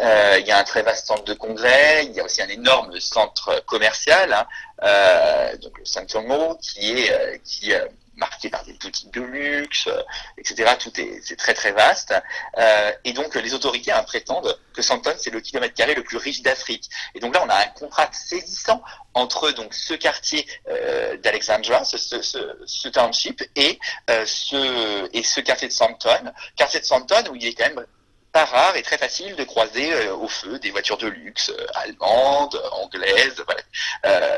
Euh, 0.01 0.37
il 0.41 0.47
y 0.47 0.51
a 0.51 0.59
un 0.59 0.65
très 0.65 0.83
vaste 0.83 1.07
centre 1.07 1.25
de 1.25 1.35
congrès. 1.35 2.05
Il 2.07 2.13
y 2.13 2.21
a 2.21 2.25
aussi 2.25 2.43
un 2.43 2.49
énorme 2.49 2.99
centre 3.01 3.63
commercial, 3.67 4.33
hein, 4.33 4.47
euh, 4.83 5.57
donc 5.59 5.79
le 5.79 6.21
Mall, 6.23 6.57
qui 6.61 6.93
est 6.93 7.13
euh, 7.13 7.37
qui 7.45 7.73
marqué 8.16 8.49
par 8.49 8.64
des 8.64 8.73
boutiques 8.75 9.12
de 9.12 9.21
luxe, 9.21 9.87
euh, 9.87 10.02
etc. 10.38 10.73
Tout 10.78 11.00
est, 11.00 11.21
c'est 11.23 11.37
très 11.37 11.54
très 11.54 11.73
vaste. 11.73 12.14
Euh, 12.59 12.92
et 13.04 13.12
donc 13.12 13.35
les 13.35 13.54
autorités 13.54 13.92
hein, 13.92 14.02
prétendent 14.04 14.59
que 14.73 14.83
Santon 14.83 15.14
c'est 15.18 15.30
le 15.30 15.40
kilomètre 15.40 15.75
carré 15.75 15.94
le 15.94 16.04
plus 16.04 16.16
riche 16.16 16.42
d'Afrique. 16.42 16.88
Et 17.14 17.21
donc 17.21 17.35
là 17.35 17.42
on 17.44 17.49
a 17.49 17.56
un 17.56 17.68
contrat 17.68 18.09
saisissant 18.12 18.83
entre 19.14 19.50
donc 19.52 19.75
ce 19.75 19.94
quartier 19.94 20.47
euh, 20.68 21.16
d'Alexandra, 21.18 21.85
ce, 21.85 22.88
township, 22.88 23.42
et 23.56 23.78
euh, 24.11 24.25
ce 24.26 25.09
et 25.12 25.23
ce 25.23 25.40
quartier 25.40 25.68
de 25.68 25.73
Santon, 25.73 26.33
quartier 26.56 26.80
de 26.80 26.85
Santon 26.85 27.25
où 27.30 27.37
il 27.37 27.47
est 27.47 27.54
quand 27.54 27.68
même 27.68 27.87
pas 28.33 28.44
rare 28.44 28.76
et 28.76 28.83
très 28.83 28.99
facile 28.99 29.37
de 29.37 29.44
croiser 29.44 30.09
au 30.09 30.26
feu 30.26 30.59
des 30.59 30.73
voitures 30.73 30.99
de 30.99 31.06
luxe 31.06 31.52
allemandes, 31.75 32.61
anglaises, 32.73 33.44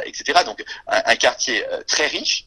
etc. 0.04 0.40
Donc 0.44 0.62
un 0.86 1.16
quartier 1.16 1.64
très 1.86 2.06
riche, 2.06 2.46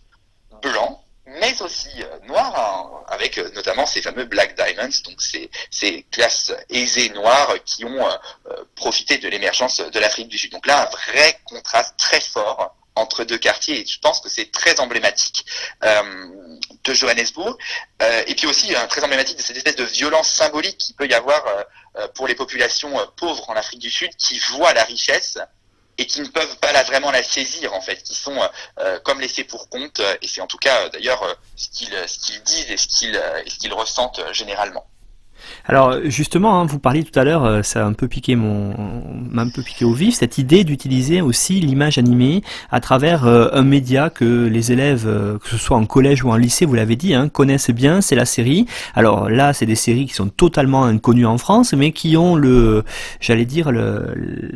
blanc, 0.62 1.04
mais 1.38 1.62
aussi 1.62 1.90
euh, 2.02 2.20
noir, 2.28 2.54
hein, 2.58 3.06
avec 3.08 3.38
euh, 3.38 3.50
notamment 3.54 3.86
ces 3.86 4.02
fameux 4.02 4.26
Black 4.26 4.56
Diamonds, 4.56 4.90
donc 5.06 5.22
ces, 5.22 6.06
classes 6.12 6.52
aisées 6.70 7.10
noires 7.10 7.56
qui 7.66 7.86
ont 7.86 8.08
euh, 8.08 8.64
profité 8.76 9.18
de 9.18 9.28
l'émergence 9.28 9.80
de 9.80 10.00
l'Afrique 10.00 10.28
du 10.28 10.38
Sud. 10.38 10.52
Donc 10.52 10.66
là, 10.66 10.84
un 10.84 10.90
vrai 10.90 11.40
contraste 11.46 11.96
très 11.98 12.20
fort 12.20 12.76
entre 12.96 13.24
deux 13.24 13.38
quartiers. 13.38 13.82
Et 13.82 13.86
je 13.86 14.00
pense 14.00 14.20
que 14.20 14.30
c'est 14.30 14.52
très 14.52 14.80
emblématique 14.80 15.46
de 15.82 16.94
Johannesburg. 16.94 17.58
et 18.28 18.36
puis 18.36 18.46
aussi 18.46 18.74
très 18.90 19.02
emblématique 19.04 19.38
de 19.38 19.42
cette 19.42 19.56
espèce 19.56 19.78
de 19.78 19.86
violence 19.86 20.28
symbolique 20.30 20.78
qu'il 20.78 20.96
peut 20.96 21.08
y 21.08 21.14
avoir 21.14 21.42
pour 22.16 22.28
les 22.28 22.36
populations 22.36 22.94
pauvres 23.16 23.50
en 23.50 23.54
Afrique 23.54 23.80
du 23.80 23.90
Sud 23.90 24.14
qui 24.18 24.40
voient 24.40 24.74
la 24.74 24.84
richesse 24.84 25.38
et 26.00 26.08
qui 26.08 26.22
ne 26.22 26.28
peuvent 26.28 26.58
pas 26.58 26.72
la, 26.72 26.84
vraiment 26.84 27.12
la 27.12 27.22
saisir 27.22 27.74
en 27.74 27.82
fait, 27.82 28.02
qui 28.02 28.16
sont 28.16 28.38
comme 29.04 29.20
laissés 29.20 29.44
pour 29.44 29.70
compte 29.70 30.02
et 30.22 30.28
c'est 30.28 30.42
en 30.42 30.48
tout 30.48 30.58
cas 30.58 30.90
d'ailleurs 30.90 31.38
ce 31.56 31.70
qu'ils 31.70 31.94
ce 32.08 32.18
qu'ils 32.20 32.42
disent 32.44 32.72
et 32.72 32.78
ce 32.78 32.88
qu'ils 32.88 33.22
ce 33.48 33.56
qu'ils 33.58 33.74
ressentent 33.74 34.22
généralement. 34.34 34.86
Alors 35.70 35.98
justement, 36.06 36.60
hein, 36.60 36.66
vous 36.66 36.80
parliez 36.80 37.04
tout 37.04 37.18
à 37.20 37.24
l'heure, 37.24 37.46
euh, 37.46 37.62
ça 37.62 37.84
a 37.84 37.88
un 37.88 37.94
peu 37.94 38.08
piqué 38.08 38.36
mon, 38.36 38.74
m'a 39.30 39.44
un 39.44 39.52
peu 39.52 39.62
piqué 39.62 39.86
au 39.86 39.94
vif 39.94 40.16
cette 40.16 40.40
idée 40.40 40.64
d'utiliser 40.64 41.22
aussi 41.22 41.60
l'image 41.60 42.00
animée 42.00 42.42
à 42.72 42.80
travers 42.80 43.28
euh, 43.28 43.50
un 43.54 43.62
média 43.62 44.10
que 44.10 44.48
les 44.48 44.72
élèves, 44.72 45.04
euh, 45.06 45.38
que 45.38 45.48
ce 45.48 45.58
soit 45.58 45.78
en 45.78 45.86
collège 45.86 46.24
ou 46.24 46.32
en 46.32 46.38
lycée, 46.38 46.66
vous 46.66 46.74
l'avez 46.74 46.96
dit, 46.96 47.14
hein, 47.14 47.30
connaissent 47.30 47.70
bien, 47.70 48.02
c'est 48.02 48.16
la 48.16 48.26
série. 48.26 48.66
Alors 48.96 49.30
là, 49.30 49.54
c'est 49.54 49.68
des 49.68 49.76
séries 49.76 50.08
qui 50.08 50.16
sont 50.16 50.30
totalement 50.30 50.86
inconnues 50.86 51.28
en 51.28 51.38
France, 51.38 51.74
mais 51.74 51.92
qui 51.92 52.18
ont 52.18 52.36
le, 52.36 52.84
j'allais 53.20 53.46
dire 53.46 53.72
le, 53.72 54.16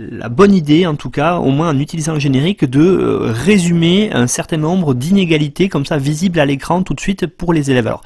la 0.10 0.29
bonne 0.29 0.55
idée, 0.55 0.88
en 0.88 0.96
tout 0.96 1.12
cas, 1.12 1.38
au 1.38 1.51
moins 1.51 1.70
en 1.70 1.77
utilisant 1.77 2.13
le 2.13 2.20
générique, 2.20 2.65
de 2.65 3.20
résumer 3.22 4.12
un 4.13 4.25
certain 4.25 4.58
nombre 4.58 4.96
d'inégalités 4.96 5.70
comme 5.70 5.86
ça 5.86 5.98
visibles 5.98 6.39
à 6.39 6.46
l'écran 6.46 6.82
tout 6.82 6.96
de 6.96 7.00
suite 7.00 7.27
pour 7.27 7.53
les 7.53 7.70
élèves. 7.70 7.86
Alors, 7.86 8.01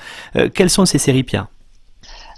quelles 0.54 0.70
sont 0.70 0.86
ces 0.86 0.98
séries, 0.98 1.24
Pierre? 1.24 1.48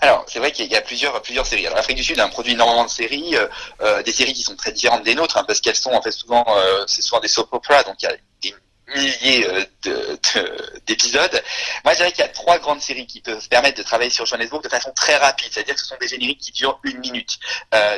Alors, 0.01 0.25
c'est 0.27 0.39
vrai 0.39 0.51
qu'il 0.51 0.67
y 0.67 0.75
a 0.75 0.81
plusieurs, 0.81 1.21
plusieurs 1.21 1.45
séries. 1.45 1.65
Alors, 1.65 1.77
l'Afrique 1.77 1.97
du 1.97 2.03
Sud 2.03 2.19
a 2.19 2.25
un 2.25 2.29
produit 2.29 2.53
énormément 2.53 2.85
de 2.85 2.89
séries, 2.89 3.35
euh, 3.35 3.47
euh, 3.81 4.03
des 4.03 4.11
séries 4.11 4.33
qui 4.33 4.43
sont 4.43 4.55
très 4.55 4.71
différentes 4.71 5.03
des 5.03 5.15
nôtres, 5.15 5.37
hein, 5.37 5.43
parce 5.45 5.59
qu'elles 5.59 5.75
sont 5.75 5.91
en 5.91 6.01
fait 6.01 6.11
souvent, 6.11 6.45
euh, 6.47 6.85
c'est 6.87 7.01
souvent 7.01 7.19
des 7.19 7.27
soap 7.27 7.51
operas, 7.51 7.83
donc 7.83 7.95
il 8.01 8.05
y 8.05 8.07
a 8.07 8.15
des 8.41 8.55
milliers 8.95 9.45
d'épisodes. 10.87 11.43
Moi, 11.83 11.93
je 11.93 11.97
dirais 11.97 12.11
qu'il 12.11 12.21
y 12.21 12.27
a 12.27 12.29
trois 12.29 12.57
grandes 12.57 12.81
séries 12.81 13.05
qui 13.05 13.21
peuvent 13.21 13.47
permettre 13.47 13.77
de 13.77 13.83
travailler 13.83 14.09
sur 14.09 14.25
Johannesburg 14.25 14.63
de 14.63 14.69
façon 14.69 14.91
très 14.95 15.15
rapide, 15.17 15.49
c'est-à-dire 15.51 15.75
que 15.75 15.81
ce 15.81 15.85
sont 15.85 15.97
des 16.01 16.07
génériques 16.07 16.39
qui 16.39 16.51
durent 16.53 16.79
une 16.83 16.97
minute. 16.97 17.37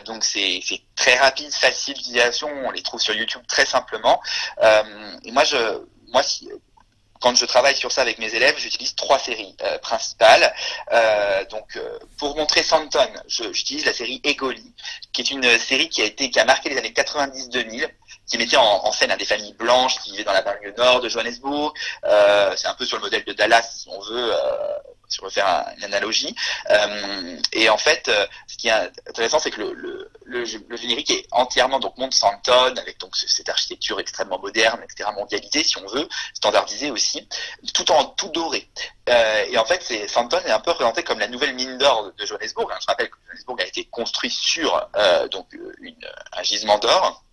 donc, 0.04 0.26
c'est 0.26 0.62
très 0.98 1.16
rapide, 1.18 1.54
facile 1.54 1.94
d'utilisation, 1.94 2.50
on 2.66 2.72
les 2.72 2.82
trouve 2.82 3.00
sur 3.00 3.14
YouTube 3.14 3.42
très 3.48 3.66
simplement. 3.66 4.22
et 4.62 5.32
moi, 5.32 5.46
je, 5.46 5.82
moi, 6.10 6.24
si, 6.24 6.50
quand 7.22 7.36
je 7.36 7.46
travaille 7.46 7.78
sur 7.78 7.92
ça 7.92 8.02
avec 8.02 8.18
mes 8.18 8.34
élèves, 8.34 8.56
j'utilise 8.58 8.96
trois 8.96 9.20
séries 9.20 9.56
euh, 9.62 9.78
principales. 9.78 10.54
Euh, 10.92 11.46
donc, 11.46 11.76
euh, 11.76 12.00
pour 12.18 12.36
montrer 12.36 12.64
Santon, 12.64 13.08
j'utilise 13.28 13.86
la 13.86 13.94
série 13.94 14.20
Egoli, 14.24 14.74
qui 15.14 15.22
est 15.22 15.32
une 15.32 15.58
série 15.60 15.88
qui 15.88 16.02
a 16.02 16.06
été 16.06 16.30
qui 16.30 16.40
a 16.40 16.46
marqué 16.46 16.70
les 16.70 16.78
années 16.78 16.92
90-2000, 16.92 17.88
qui 18.28 18.38
mettait 18.38 18.58
en, 18.58 18.92
scène 18.92 19.16
des 19.18 19.26
familles 19.26 19.54
blanches 19.54 20.00
qui 20.00 20.12
vivaient 20.12 20.24
dans 20.24 20.34
la 20.34 20.42
banlieue 20.42 20.74
nord 20.78 21.02
de 21.02 21.10
Johannesburg. 21.10 21.74
c'est 22.58 22.68
un 22.68 22.74
peu 22.74 22.86
sur 22.86 22.98
le 22.98 23.04
modèle 23.04 23.24
de 23.24 23.34
Dallas, 23.34 23.70
si 23.74 23.88
on 23.90 24.00
veut 24.00 24.34
si 25.12 25.22
on 25.22 25.26
veut 25.26 25.32
faire 25.32 25.66
une 25.78 25.84
analogie. 25.84 26.36
Euh, 26.70 27.38
et 27.52 27.70
en 27.70 27.78
fait, 27.78 28.08
euh, 28.08 28.26
ce 28.48 28.58
qui 28.58 28.70
est 28.70 28.92
intéressant, 29.08 29.40
c'est 29.40 29.52
que 29.52 29.62
le, 29.62 30.10
générique 30.46 31.12
est 31.12 31.28
entièrement 31.32 31.80
donc 31.80 31.98
monde 31.98 32.14
Santon, 32.14 32.74
avec 32.78 33.00
donc 33.00 33.16
cette 33.16 33.50
architecture 33.50 34.00
extrêmement 34.00 34.40
moderne, 34.40 34.82
etc., 34.84 35.10
mondialisée, 35.16 35.64
si 35.64 35.78
on 35.78 35.86
veut, 35.88 36.08
standardisée 36.34 36.90
aussi, 36.90 37.28
tout 37.74 37.92
en 37.92 38.06
tout 38.06 38.30
doré. 38.30 38.70
Euh, 39.10 39.46
et 39.50 39.58
en 39.58 39.66
fait, 39.66 39.84
Santon 40.08 40.40
est 40.46 40.52
un 40.52 40.60
peu 40.60 40.72
représenté 40.72 41.04
comme 41.04 41.20
la 41.20 41.28
nouvelle 41.28 41.54
mine 41.54 41.78
d'or 41.78 42.12
de 42.18 42.26
Johannesburg. 42.26 42.72
Hein. 42.72 42.78
Je 42.82 42.88
rappelle 42.88 43.10
que 43.10 43.18
Johannesburg 43.26 43.62
a 43.62 43.66
été 43.66 43.86
construit 43.86 44.32
sur 44.32 44.88
donc 45.32 45.48
un 46.32 46.44
gisement 46.44 46.80
d'or. 46.80 47.24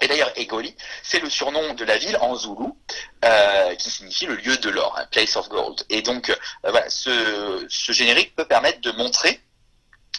Et 0.00 0.08
d'ailleurs, 0.08 0.32
Egoli, 0.36 0.74
c'est 1.02 1.20
le 1.20 1.30
surnom 1.30 1.74
de 1.74 1.84
la 1.84 1.96
ville 1.96 2.16
en 2.20 2.34
zoulou, 2.34 2.76
euh, 3.24 3.74
qui 3.76 3.90
signifie 3.90 4.26
le 4.26 4.36
lieu 4.36 4.56
de 4.56 4.70
l'or, 4.70 4.96
un 4.98 5.06
place 5.06 5.36
of 5.36 5.48
gold. 5.48 5.82
Et 5.88 6.02
donc, 6.02 6.30
euh, 6.30 6.36
voilà, 6.62 6.88
ce, 6.90 7.64
ce, 7.68 7.92
générique 7.92 8.34
peut 8.34 8.44
permettre 8.44 8.80
de 8.80 8.90
montrer 8.92 9.40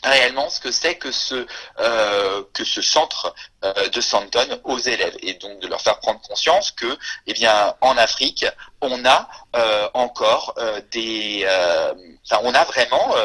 réellement 0.06 0.50
ce 0.50 0.60
que 0.60 0.72
c'est 0.72 0.96
que 0.96 1.12
ce 1.12 1.46
euh, 1.80 2.44
que 2.54 2.64
ce 2.64 2.82
centre 2.82 3.34
euh, 3.64 3.90
de 3.90 4.02
Santon 4.02 4.60
aux 4.64 4.80
élèves. 4.80 5.16
Et 5.22 5.34
donc 5.36 5.60
de 5.60 5.68
leur 5.68 5.82
faire 5.82 6.00
prendre 6.00 6.22
conscience 6.22 6.72
que 6.72 6.98
eh 7.28 7.34
bien 7.34 7.76
en 7.82 7.98
Afrique 7.98 8.46
on 8.82 9.06
a 9.06 9.28
euh, 9.56 9.90
encore 9.94 10.54
euh, 10.58 10.82
des 10.92 11.46
euh, 11.48 11.94
enfin 12.26 12.42
on 12.44 12.54
a 12.54 12.64
vraiment 12.64 13.16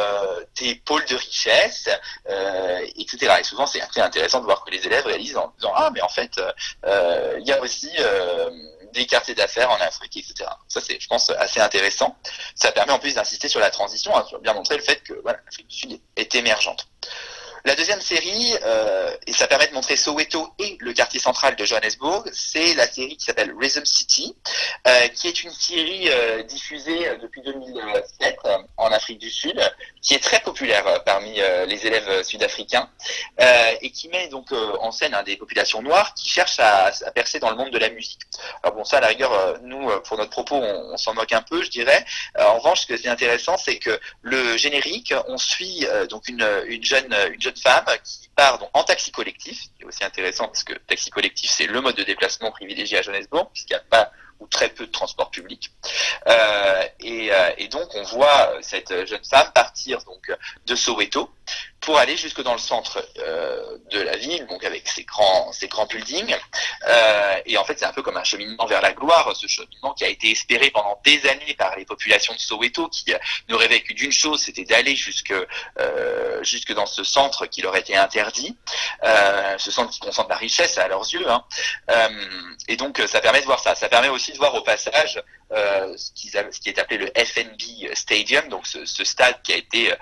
des 0.58 0.74
pôles 0.74 1.04
de 1.06 1.16
richesse 1.16 1.88
etc 2.96 3.36
et 3.40 3.44
souvent 3.44 3.66
c'est 3.66 4.00
intéressant 4.00 4.40
de 4.40 4.44
voir 4.44 4.64
que 4.64 4.70
les 4.70 4.86
élèves 4.86 5.06
réalisent 5.06 5.36
en 5.36 5.52
disant 5.56 5.72
ah 5.74 5.90
mais 5.92 6.02
en 6.02 6.08
fait 6.08 6.40
il 7.38 7.46
y 7.46 7.52
a 7.52 7.60
aussi 7.60 7.90
des 8.92 9.06
quartiers 9.06 9.34
d'affaires 9.34 9.70
en 9.70 9.76
Afrique, 9.76 10.16
etc. 10.16 10.50
Ça, 10.68 10.80
c'est, 10.80 11.00
je 11.00 11.06
pense, 11.06 11.30
assez 11.30 11.60
intéressant. 11.60 12.16
Ça 12.54 12.72
permet 12.72 12.92
en 12.92 12.98
plus 12.98 13.14
d'insister 13.14 13.48
sur 13.48 13.60
la 13.60 13.70
transition, 13.70 14.16
hein, 14.16 14.24
sur 14.28 14.40
bien 14.40 14.54
montrer 14.54 14.76
le 14.76 14.82
fait 14.82 15.02
que 15.02 15.14
l'Afrique 15.24 15.68
du 15.68 15.76
Sud 15.76 16.00
est 16.16 16.34
émergente. 16.34 16.88
La 17.64 17.74
deuxième 17.74 18.00
série, 18.00 18.54
euh, 18.64 19.14
et 19.26 19.32
ça 19.32 19.46
permet 19.46 19.66
de 19.66 19.74
montrer 19.74 19.96
Soweto 19.96 20.48
et 20.58 20.78
le 20.80 20.94
quartier 20.94 21.20
central 21.20 21.56
de 21.56 21.64
Johannesburg, 21.66 22.24
c'est 22.32 22.72
la 22.74 22.86
série 22.86 23.16
qui 23.18 23.26
s'appelle 23.26 23.52
Rhythm 23.58 23.84
City, 23.84 24.34
euh, 24.86 25.08
qui 25.08 25.28
est 25.28 25.44
une 25.44 25.50
série 25.50 26.08
euh, 26.08 26.42
diffusée 26.42 27.10
depuis 27.20 27.42
2007 27.42 28.38
en 28.78 28.86
Afrique 28.86 29.18
du 29.18 29.30
Sud, 29.30 29.60
qui 30.00 30.14
est 30.14 30.20
très 30.20 30.40
populaire 30.40 31.02
parmi 31.04 31.40
les 31.66 31.86
élèves 31.86 32.22
sud-africains, 32.22 32.88
et 33.80 33.90
qui 33.90 34.08
met 34.08 34.28
donc 34.28 34.52
en 34.52 34.90
scène 34.90 35.14
hein, 35.14 35.22
des 35.22 35.36
populations 35.36 35.82
noires 35.82 36.14
qui 36.14 36.28
cherchent 36.28 36.60
à, 36.60 36.90
percer 37.14 37.38
dans 37.38 37.50
le 37.50 37.56
monde 37.56 37.70
de 37.70 37.78
la 37.78 37.90
musique. 37.90 38.20
Alors 38.62 38.76
bon, 38.76 38.84
ça, 38.84 38.98
à 38.98 39.00
la 39.00 39.08
rigueur, 39.08 39.58
nous, 39.62 39.90
pour 40.00 40.16
notre 40.16 40.30
propos, 40.30 40.56
on, 40.56 40.96
s'en 40.96 41.14
moque 41.14 41.32
un 41.32 41.42
peu, 41.42 41.62
je 41.62 41.70
dirais. 41.70 42.04
en 42.38 42.58
revanche, 42.58 42.80
ce 42.80 42.86
qui 42.86 42.92
est 42.92 43.08
intéressant, 43.08 43.56
c'est 43.58 43.78
que 43.78 44.00
le 44.22 44.56
générique, 44.56 45.12
on 45.28 45.36
suit 45.36 45.86
donc 46.08 46.28
une 46.28 46.82
jeune 46.82 47.14
femme 47.58 47.84
qui 48.04 48.28
part 48.34 48.58
donc 48.58 48.70
en 48.74 48.84
taxi 48.84 49.10
collectif, 49.10 49.58
qui 49.76 49.82
est 49.82 49.84
aussi 49.84 50.04
intéressant 50.04 50.46
parce 50.46 50.64
que 50.64 50.74
taxi 50.74 51.10
collectif 51.10 51.50
c'est 51.50 51.66
le 51.66 51.80
mode 51.80 51.96
de 51.96 52.04
déplacement 52.04 52.50
privilégié 52.50 52.98
à 52.98 53.02
Johannesburg 53.02 53.50
puisqu'il 53.52 53.74
n'y 53.74 53.80
a 53.80 53.84
pas 53.84 54.10
ou 54.38 54.46
très 54.46 54.70
peu 54.70 54.86
de 54.86 54.90
transport 54.90 55.30
public. 55.30 55.70
Euh, 56.26 56.82
et, 57.00 57.30
euh, 57.30 57.50
et, 57.58 57.68
donc 57.68 57.94
on 57.94 58.02
voit 58.04 58.54
cette 58.62 59.06
jeune 59.06 59.24
femme 59.24 59.50
partir 59.54 60.02
donc 60.04 60.32
de 60.66 60.74
Soweto 60.74 61.30
pour 61.80 61.98
aller 61.98 62.16
jusque 62.16 62.42
dans 62.42 62.52
le 62.52 62.58
centre 62.58 63.02
euh, 63.18 63.78
de 63.90 64.00
la 64.00 64.16
ville, 64.16 64.46
donc 64.46 64.64
avec 64.64 64.86
ses 64.86 65.04
grands, 65.04 65.50
ses 65.52 65.66
grands 65.66 65.86
buildings. 65.86 66.36
Euh, 66.86 67.40
et 67.46 67.56
en 67.56 67.64
fait, 67.64 67.78
c'est 67.78 67.86
un 67.86 67.92
peu 67.92 68.02
comme 68.02 68.18
un 68.18 68.24
cheminement 68.24 68.66
vers 68.66 68.82
la 68.82 68.92
gloire, 68.92 69.34
ce 69.34 69.46
cheminement 69.46 69.94
qui 69.94 70.04
a 70.04 70.08
été 70.08 70.30
espéré 70.30 70.70
pendant 70.70 71.00
des 71.04 71.26
années 71.26 71.54
par 71.54 71.76
les 71.76 71.86
populations 71.86 72.34
de 72.34 72.38
Soweto, 72.38 72.88
qui 72.88 73.06
ne 73.48 73.54
rêvaient 73.54 73.82
d'une 73.90 74.12
chose, 74.12 74.42
c'était 74.42 74.64
d'aller 74.64 74.94
jusque, 74.94 75.34
euh, 75.78 76.44
jusque 76.44 76.72
dans 76.74 76.86
ce 76.86 77.02
centre 77.02 77.46
qui 77.46 77.62
leur 77.62 77.74
était 77.76 77.96
interdit, 77.96 78.56
ce 79.02 79.70
centre 79.70 79.90
qui 79.90 80.00
concentre 80.00 80.28
la 80.28 80.36
richesse 80.36 80.76
à 80.76 80.86
leurs 80.86 81.08
yeux. 81.12 81.26
Hein. 81.30 81.44
Et 82.68 82.76
donc, 82.76 83.02
ça 83.06 83.20
permet 83.20 83.40
de 83.40 83.46
voir 83.46 83.60
ça. 83.60 83.74
Ça 83.74 83.88
permet 83.88 84.08
aussi 84.08 84.32
de 84.32 84.36
voir 84.36 84.54
au 84.54 84.62
passage 84.62 85.22
ce, 85.50 86.10
qui, 86.12 86.28
est 86.68 86.78
appelé 86.78 86.98
le 86.98 87.12
FNB 87.16 87.94
Stadium, 87.94 88.48
donc 88.48 88.66
ce, 88.66 89.04
stade 89.04 89.40
qui 89.42 89.52
a 89.52 89.56
été 89.56 89.92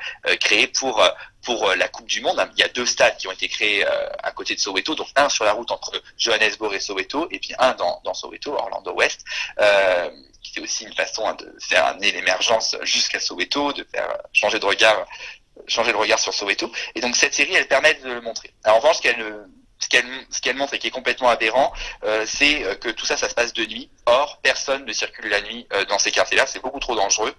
créé 0.41 0.67
pour 0.67 1.03
pour 1.49 1.75
la 1.75 1.89
Coupe 1.89 2.07
du 2.07 2.21
Monde. 2.21 2.47
Il 2.57 2.61
y 2.61 2.63
a 2.63 2.69
deux 2.69 2.85
stades 2.85 3.17
qui 3.17 3.27
ont 3.27 3.33
été 3.33 3.49
créés 3.49 3.83
euh, 3.83 4.09
à 4.23 4.33
côté 4.33 4.55
de 4.55 4.61
Soweto, 4.61 4.95
donc 4.95 5.09
un 5.17 5.31
sur 5.31 5.47
la 5.47 5.53
route 5.55 5.71
entre 5.71 5.93
Johannesburg 6.19 6.75
et 6.75 6.79
Soweto, 6.79 7.27
et 7.31 7.39
puis 7.39 7.55
un 7.59 7.73
dans, 7.73 8.03
dans 8.05 8.13
Soweto, 8.13 8.53
Orlando 8.53 8.93
West, 8.93 9.25
euh, 9.59 10.11
qui 10.43 10.53
c'est 10.53 10.61
aussi 10.61 10.85
une 10.85 10.93
façon 10.93 11.27
hein, 11.27 11.33
de 11.37 11.51
faire 11.59 11.87
amener 11.87 12.13
l'émergence 12.13 12.77
jusqu'à 12.83 13.19
Soweto, 13.19 13.73
de 13.73 13.87
faire 13.91 14.15
changer 14.35 14.59
de 14.59 14.67
regard 14.67 15.07
changer 15.67 15.91
le 15.91 15.97
regard 15.97 16.19
sur 16.19 16.35
Soweto. 16.35 16.71
Et 16.95 17.01
donc 17.01 17.17
cette 17.17 17.33
série, 17.33 17.55
elle 17.55 17.67
permet 17.67 17.95
de 17.95 18.13
le 18.13 18.21
montrer. 18.21 18.53
Alors, 18.65 18.77
en 18.77 18.81
revanche, 18.81 18.99
ce 18.99 19.03
qu'elle 19.03 19.49
ce 19.79 19.89
qu'elle 19.89 20.07
ce 20.31 20.41
qu'elle 20.41 20.57
montre 20.57 20.75
et 20.75 20.79
qui 20.79 20.89
est 20.89 20.93
complètement 20.93 21.29
aberrant, 21.29 21.73
euh, 22.05 22.25
c'est 22.27 22.65
euh, 22.65 22.75
que 22.75 22.89
tout 22.89 23.07
ça, 23.07 23.17
ça 23.17 23.29
se 23.29 23.35
passe 23.35 23.53
de 23.53 23.65
nuit. 23.65 23.91
Or, 24.07 24.39
personne 24.43 24.85
ne 24.85 24.93
circule 24.93 25.29
la 25.29 25.41
nuit 25.41 25.67
euh, 25.73 25.85
dans 25.87 25.99
ces 25.99 26.11
quartiers-là. 26.11 26.47
C'est 26.47 26.63
beaucoup 26.63 26.81
trop 26.81 26.97
dangereux. 26.97 27.35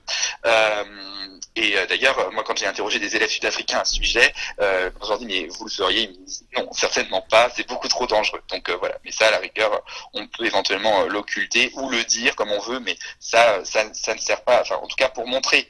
et 1.56 1.76
d'ailleurs, 1.88 2.32
moi, 2.32 2.44
quand 2.46 2.58
j'ai 2.58 2.68
interrogé 2.68 3.00
des 3.00 3.16
élèves 3.16 3.30
sud-africains 3.30 3.80
à 3.80 3.86
ce 3.86 3.96
sujet, 3.96 4.34
euh, 4.62 4.90
je 5.04 5.10
leur 5.10 5.22
mais 5.22 5.48
vous 5.48 5.66
le 5.66 5.72
feriez 5.72 6.04
Ils 6.04 6.10
me 6.12 6.26
disent 6.26 6.46
non, 6.56 6.72
certainement 6.72 7.22
pas. 7.22 7.50
C'est 7.56 7.68
beaucoup 7.68 7.88
trop 7.88 8.08
dangereux. 8.08 8.42
Donc 8.50 8.70
voilà. 8.70 8.98
Mais 9.04 9.12
ça, 9.12 9.28
à 9.28 9.32
la 9.32 9.40
rigueur, 9.40 9.82
on 10.14 10.26
peut 10.28 10.46
éventuellement 10.46 11.04
l'occulter 11.04 11.72
ou 11.76 11.90
le 11.90 12.04
dire 12.04 12.36
comme 12.36 12.52
on 12.52 12.62
veut, 12.62 12.80
mais 12.80 12.96
ça, 13.20 13.64
ça, 13.66 13.84
ça 13.94 14.16
ne 14.16 14.20
sert 14.20 14.44
pas. 14.44 14.62
Enfin, 14.62 14.76
en 14.76 14.88
tout 14.88 14.96
cas, 14.96 15.10
pour 15.10 15.28
montrer 15.28 15.68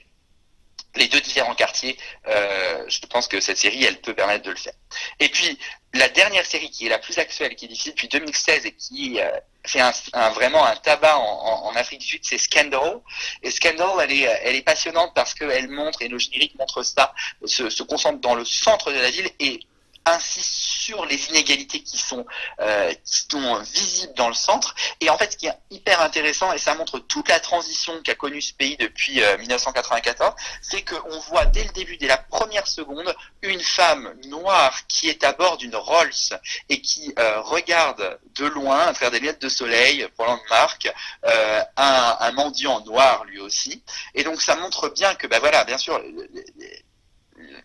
les 0.96 1.08
deux 1.08 1.22
différents 1.22 1.56
quartiers, 1.56 1.98
euh, 2.28 2.84
je 2.88 3.00
pense 3.08 3.28
que 3.28 3.40
cette 3.40 3.58
série, 3.58 3.84
elle 3.84 4.02
peut 4.02 4.14
permettre 4.14 4.46
de 4.46 4.52
le 4.52 4.58
faire. 4.58 4.74
Et 5.20 5.30
puis, 5.30 5.58
la 5.94 6.10
dernière 6.10 6.46
série 6.46 6.70
qui 6.70 6.86
est 6.86 6.90
la 6.90 7.00
plus 7.00 7.18
actuelle, 7.18 7.56
qui 7.56 7.66
est 7.66 7.68
diffusée 7.68 7.92
depuis 7.92 8.08
2016 8.08 8.66
et 8.66 8.72
qui 8.74 9.20
euh, 9.20 9.30
fait 9.66 9.82
un, 9.82 10.30
vraiment 10.32 10.66
un 10.66 10.76
tabac 10.76 11.18
en, 11.18 11.76
Afrique 11.76 12.02
du 12.02 12.08
Sud, 12.08 12.22
c'est 12.24 12.38
Scandal. 12.38 13.00
Et 13.44 13.52
Scandal, 13.52 13.90
elle 14.02 14.12
est, 14.12 14.40
elle 14.44 14.56
est 14.56 14.62
passionnante 14.62 15.14
parce 15.14 15.34
qu'elle 15.34 15.70
montre, 15.70 16.02
et 16.02 16.10
nos 16.10 16.20
génériques 16.20 16.58
montrent 16.58 16.84
ça, 16.84 17.14
se, 17.46 17.70
se 17.70 17.84
concentre 17.84 18.20
dans 18.20 18.36
le 18.36 18.46
centre 18.46 18.92
de 18.92 19.00
la 19.00 19.10
ville 19.10 19.30
et 19.40 19.60
insiste 20.06 20.50
sur 20.50 21.06
les 21.06 21.30
inégalités 21.30 21.84
qui 21.84 21.98
sont, 21.98 22.26
euh, 22.60 22.94
qui 23.04 23.26
sont 23.30 23.60
visibles 23.60 24.14
dans 24.16 24.28
le 24.28 24.34
centre. 24.34 24.74
Et 25.02 25.10
en 25.10 25.18
fait, 25.18 25.34
ce 25.34 25.38
qui 25.38 25.48
est 25.48 25.58
hyper 25.70 26.02
intéressant, 26.02 26.52
et 26.54 26.58
ça 26.58 26.74
montre 26.76 27.00
toute 27.00 27.30
la 27.30 27.40
transition 27.40 28.02
qu'a 28.04 28.16
connue 28.16 28.42
ce 28.42 28.54
pays 28.54 28.78
depuis 28.78 29.22
1994, 29.40 30.34
c'est 30.62 30.84
qu'on 30.84 31.20
voit 31.20 31.46
dès 31.46 31.64
le 31.64 31.72
début, 31.72 31.98
dès 31.98 32.08
la 32.08 32.18
première 32.18 32.68
seconde, 32.68 33.16
une 33.42 33.62
femme 33.62 34.14
noire 34.28 34.88
qui 34.88 35.10
est 35.10 35.24
à 35.24 35.34
bord 35.34 35.58
d'une 35.58 35.76
Rolls 35.76 36.40
et 36.70 36.82
qui 36.82 37.14
regarde 37.18 38.20
de 38.36 38.46
loin, 38.46 38.80
à 38.80 38.94
travers 38.94 39.12
des 39.12 39.20
lunettes 39.20 39.42
de 39.42 39.50
soleil, 39.50 40.08
pour 40.16 40.26
marque, 40.50 40.92
euh, 41.26 41.62
un, 41.78 42.18
un 42.20 42.32
mendiant 42.32 42.82
noir 42.82 43.24
lui 43.26 43.40
aussi. 43.40 43.84
Et 44.14 44.24
donc 44.24 44.42
ça 44.42 44.56
montre 44.56 44.90
bien 44.90 45.16
que, 45.16 45.28
ben 45.28 45.40
voilà, 45.40 45.64
bien 45.64 45.78
sûr, 45.78 46.02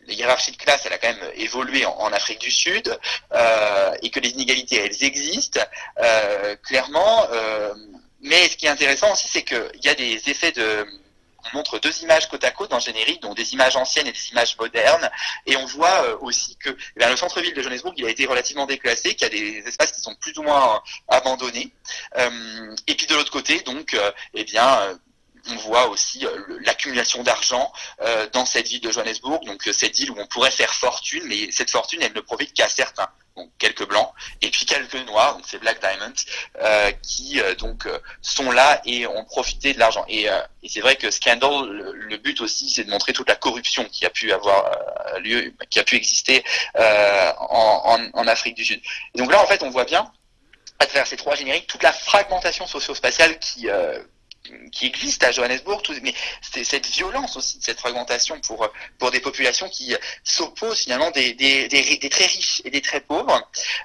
les 0.06 0.14
hiérarchies 0.14 0.52
de 0.52 0.56
classe, 0.56 0.82
elle 0.86 0.92
a 0.92 0.98
quand 0.98 1.12
même 1.12 1.30
évolué 1.34 1.84
en, 1.86 2.12
Afrique 2.12 2.40
du 2.40 2.50
Sud 2.50 2.96
euh, 3.32 3.94
et 4.02 4.10
que 4.10 4.20
les 4.20 4.30
inégalités, 4.30 4.76
elles 4.76 5.04
existent 5.04 5.60
euh, 5.98 6.56
clairement. 6.56 7.26
Euh, 7.32 7.74
mais 8.20 8.48
ce 8.48 8.56
qui 8.56 8.66
est 8.66 8.70
intéressant 8.70 9.12
aussi, 9.12 9.28
c'est 9.28 9.42
qu'il 9.42 9.80
y 9.82 9.88
a 9.88 9.94
des 9.94 10.28
effets 10.28 10.52
de 10.52 10.86
on 11.52 11.58
montre 11.58 11.78
deux 11.78 12.02
images 12.02 12.26
côte 12.30 12.42
à 12.44 12.50
côte 12.52 12.70
dans 12.70 12.78
le 12.78 12.82
générique, 12.82 13.20
donc 13.20 13.36
des 13.36 13.52
images 13.52 13.76
anciennes 13.76 14.06
et 14.06 14.12
des 14.12 14.30
images 14.30 14.56
modernes, 14.58 15.10
et 15.44 15.56
on 15.56 15.66
voit 15.66 16.22
aussi 16.22 16.56
que 16.56 16.70
eh 16.70 17.06
le 17.06 17.16
centre-ville 17.16 17.52
de 17.52 17.60
Johannesburg, 17.60 17.92
il 17.98 18.06
a 18.06 18.08
été 18.08 18.24
relativement 18.24 18.64
déclassé, 18.64 19.14
qu'il 19.14 19.28
y 19.28 19.30
a 19.30 19.62
des 19.62 19.68
espaces 19.68 19.92
qui 19.92 20.00
sont 20.00 20.14
plus 20.14 20.38
ou 20.38 20.42
moins 20.42 20.82
abandonnés. 21.06 21.70
et 22.16 22.94
puis 22.94 23.06
de 23.06 23.14
l'autre 23.14 23.30
côté, 23.30 23.60
donc, 23.60 23.94
eh 24.32 24.44
bien, 24.44 24.98
on 25.50 25.56
voit 25.56 25.88
aussi 25.88 26.24
euh, 26.24 26.58
l'accumulation 26.64 27.22
d'argent 27.22 27.72
euh, 28.02 28.26
dans 28.32 28.46
cette 28.46 28.68
ville 28.68 28.80
de 28.80 28.90
Johannesburg, 28.90 29.44
donc 29.44 29.66
euh, 29.68 29.72
cette 29.72 29.96
ville 29.96 30.10
où 30.10 30.16
on 30.18 30.26
pourrait 30.26 30.50
faire 30.50 30.72
fortune, 30.74 31.22
mais 31.26 31.50
cette 31.50 31.70
fortune, 31.70 32.00
elle 32.02 32.12
ne 32.12 32.20
profite 32.20 32.52
qu'à 32.54 32.68
certains. 32.68 33.08
Donc 33.36 33.50
quelques 33.58 33.88
blancs 33.88 34.12
et 34.42 34.50
puis 34.50 34.64
quelques 34.64 34.94
noirs, 35.08 35.34
donc 35.34 35.44
c'est 35.44 35.58
Black 35.58 35.80
Diamond, 35.80 36.12
qui 37.02 37.40
donc 37.58 37.88
sont 38.22 38.52
là 38.52 38.80
et 38.84 39.08
ont 39.08 39.24
profité 39.24 39.74
de 39.74 39.80
l'argent. 39.80 40.04
Et, 40.08 40.28
c'est 40.68 40.78
vrai 40.78 40.94
que 40.94 41.10
Scandal, 41.10 41.66
le, 41.66 42.16
but 42.18 42.40
aussi, 42.40 42.70
c'est 42.70 42.84
de 42.84 42.90
montrer 42.90 43.12
toute 43.12 43.28
la 43.28 43.34
corruption 43.34 43.84
qui 43.86 44.06
a 44.06 44.10
pu 44.10 44.30
avoir 44.30 44.70
lieu, 45.18 45.52
qui 45.68 45.80
a 45.80 45.82
pu 45.82 45.96
exister 45.96 46.44
en, 46.76 47.98
en, 48.12 48.26
Afrique 48.28 48.54
du 48.54 48.64
Sud. 48.64 48.80
Et 49.16 49.18
donc 49.18 49.32
là, 49.32 49.42
en 49.42 49.46
fait, 49.48 49.64
on 49.64 49.70
voit 49.70 49.84
bien 49.84 50.12
à 50.78 50.86
travers 50.86 51.08
ces 51.08 51.16
trois 51.16 51.34
génériques 51.34 51.66
toute 51.66 51.82
la 51.82 51.92
fragmentation 51.92 52.68
socio-spatiale 52.68 53.40
qui 53.40 53.68
qui 54.72 54.86
existe 54.86 55.22
à 55.22 55.32
Johannesburg, 55.32 55.82
mais 56.02 56.14
c'est 56.42 56.64
cette 56.64 56.86
violence 56.86 57.36
aussi, 57.36 57.58
cette 57.62 57.78
fragmentation 57.78 58.40
pour 58.40 58.68
pour 58.98 59.10
des 59.10 59.20
populations 59.20 59.68
qui 59.68 59.94
s'opposent 60.22 60.80
finalement 60.80 61.10
des, 61.10 61.34
des, 61.34 61.68
des, 61.68 62.08
très 62.08 62.26
riches 62.26 62.60
et 62.64 62.70
des 62.70 62.80
très 62.80 63.00
pauvres. 63.00 63.42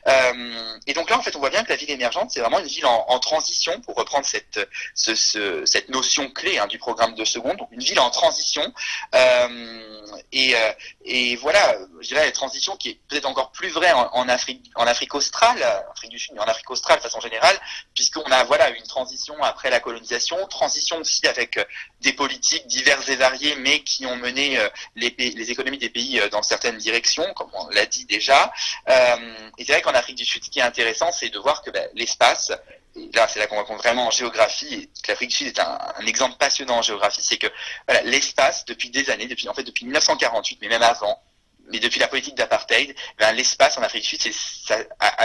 Euh, 0.08 0.78
et 0.88 0.94
donc 0.94 1.10
là, 1.10 1.18
en 1.18 1.22
fait, 1.22 1.36
on 1.36 1.40
voit 1.40 1.50
bien 1.50 1.64
que 1.64 1.70
la 1.70 1.76
ville 1.76 1.92
émergente, 1.92 2.32
c'est 2.32 2.40
vraiment 2.40 2.60
une 2.60 2.68
ville 2.68 2.86
en, 2.86 3.06
en, 3.08 3.20
transition, 3.20 3.80
pour 3.82 3.96
reprendre 3.96 4.26
cette 4.26 4.60
ce, 4.96 5.16
ce, 5.16 5.66
cette 5.66 5.90
notion 5.90 6.30
clé 6.30 6.58
hein, 6.58 6.68
du 6.68 6.78
programme 6.78 7.16
de 7.16 7.26
seconde, 7.26 7.58
donc 7.58 7.70
une 7.72 7.84
ville 7.84 8.00
en 8.00 8.10
transition. 8.10 8.74
Euh, 9.16 10.06
et, 10.32 10.56
euh, 10.56 10.72
et 11.06 11.36
voilà, 11.38 11.78
je 12.02 12.08
dirais 12.08 12.26
la 12.26 12.32
transition 12.32 12.76
qui 12.76 12.90
est 12.90 13.00
peut-être 13.08 13.26
encore 13.26 13.52
plus 13.52 13.70
vraie 13.70 13.92
en, 13.92 14.10
en, 14.14 14.28
Afrique 14.30 14.72
en 14.76 14.88
Afrique 14.88 15.16
australe, 15.16 15.62
Afrique 15.92 16.12
du 16.12 16.20
Sud, 16.20 16.34
mais 16.34 16.42
en 16.42 16.48
Afrique 16.48 16.70
australe 16.70 16.98
de 16.98 17.04
façon 17.04 17.20
générale, 17.20 17.60
puisqu'on 17.96 18.30
a 18.32 18.44
voilà 18.44 18.70
une 18.70 18.84
transition 18.84 19.42
après 19.44 19.70
la 19.70 19.80
colonisation 19.80 20.38
transition 20.50 20.98
aussi 20.98 21.26
avec 21.28 21.58
euh, 21.58 21.64
des 22.02 22.14
politiques 22.14 22.68
diverses 22.68 23.08
et 23.10 23.16
variées, 23.16 23.56
mais 23.56 23.82
qui 23.82 24.06
ont 24.06 24.16
mené 24.18 24.58
euh, 24.58 24.70
les, 24.96 25.52
économies 25.52 25.78
des 25.78 25.90
pays 25.90 26.20
euh, 26.20 26.30
dans 26.30 26.44
certaines 26.44 26.78
directions, 26.78 27.34
comme 27.36 27.50
on 27.54 27.70
l'a 27.70 27.86
dit 27.86 28.06
déjà. 28.06 28.52
et 28.88 29.66
c'est 29.66 29.72
vrai 29.72 29.82
qu'en 29.82 29.94
Afrique 29.94 30.18
du 30.18 30.26
Sud, 30.26 30.44
ce 30.44 30.50
qui 30.50 30.60
est 30.60 30.64
intéressant, 30.64 31.12
c'est 31.12 31.30
de 31.30 31.40
voir 31.40 31.62
que 31.62 31.72
ben, 31.72 31.88
l'espace, 31.94 32.52
et 32.96 33.10
là 33.14 33.28
c'est 33.28 33.40
là 33.40 33.48
qu'on 33.48 33.56
rencontre 33.56 33.84
vraiment 33.84 34.08
en 34.08 34.12
géographie, 34.12 34.90
l'Afrique 35.08 35.30
du 35.30 35.36
Sud 35.36 35.48
est 35.48 35.60
un, 35.60 36.06
exemple 36.06 36.36
passionnant 36.38 36.78
en 36.78 36.82
géographie, 36.82 37.22
c'est 37.22 37.38
que 37.38 37.48
l'espace, 38.04 38.66
depuis 38.66 38.90
des 38.90 39.10
années, 39.10 39.28
depuis 39.28 39.48
en 39.48 39.54
fait 39.54 39.64
depuis 39.64 39.86
1948, 39.86 40.60
mais 40.62 40.70
même 40.70 40.84
avant, 40.84 41.22
mais 41.70 41.80
depuis 41.80 42.00
la 42.00 42.08
politique 42.08 42.36
d'apartheid, 42.36 42.96
ben, 43.18 43.32
l'espace 43.34 43.78
en 43.78 43.84
Afrique 43.84 44.04
du 44.04 44.18
Sud 44.18 44.34
ça, 44.34 44.78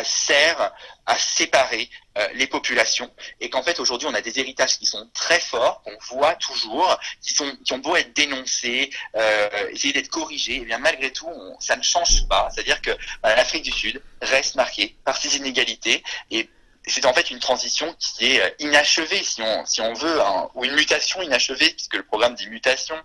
sert 0.04 0.72
à 1.06 1.18
séparer 1.18 1.88
euh, 2.18 2.28
les 2.34 2.46
populations 2.46 3.10
et 3.40 3.50
qu'en 3.50 3.62
fait 3.62 3.78
aujourd'hui 3.80 4.08
on 4.08 4.14
a 4.14 4.20
des 4.20 4.38
héritages 4.38 4.78
qui 4.78 4.86
sont 4.86 5.08
très 5.12 5.40
forts, 5.40 5.82
qu'on 5.82 6.16
voit 6.16 6.34
toujours, 6.36 6.98
qui 7.20 7.34
sont 7.34 7.50
qui 7.64 7.72
ont 7.72 7.78
beau 7.78 7.96
être 7.96 8.14
dénoncés, 8.14 8.90
euh, 9.16 9.68
essayer 9.70 9.92
d'être 9.92 10.08
corrigés, 10.08 10.56
et 10.56 10.60
eh 10.62 10.64
bien 10.64 10.78
malgré 10.78 11.12
tout 11.12 11.28
ça 11.60 11.76
ne 11.76 11.82
change 11.82 12.26
pas. 12.28 12.48
C'est-à-dire 12.54 12.80
que 12.80 12.90
ben, 13.22 13.34
l'Afrique 13.34 13.64
du 13.64 13.72
Sud 13.72 14.02
reste 14.22 14.54
marquée 14.54 14.96
par 15.04 15.16
ces 15.16 15.36
inégalités 15.36 16.02
et 16.30 16.48
c'est 16.86 17.06
en 17.06 17.14
fait 17.14 17.30
une 17.30 17.38
transition 17.38 17.94
qui 17.98 18.32
est 18.32 18.42
euh, 18.42 18.50
inachevée, 18.58 19.22
si 19.22 19.42
on, 19.42 19.64
si 19.66 19.80
on 19.80 19.94
veut, 19.94 20.20
hein, 20.20 20.48
ou 20.54 20.64
une 20.64 20.74
mutation 20.74 21.22
inachevée, 21.22 21.70
puisque 21.70 21.94
le 21.94 22.04
programme 22.04 22.34
dit 22.34 22.48
mutation. 22.48 22.96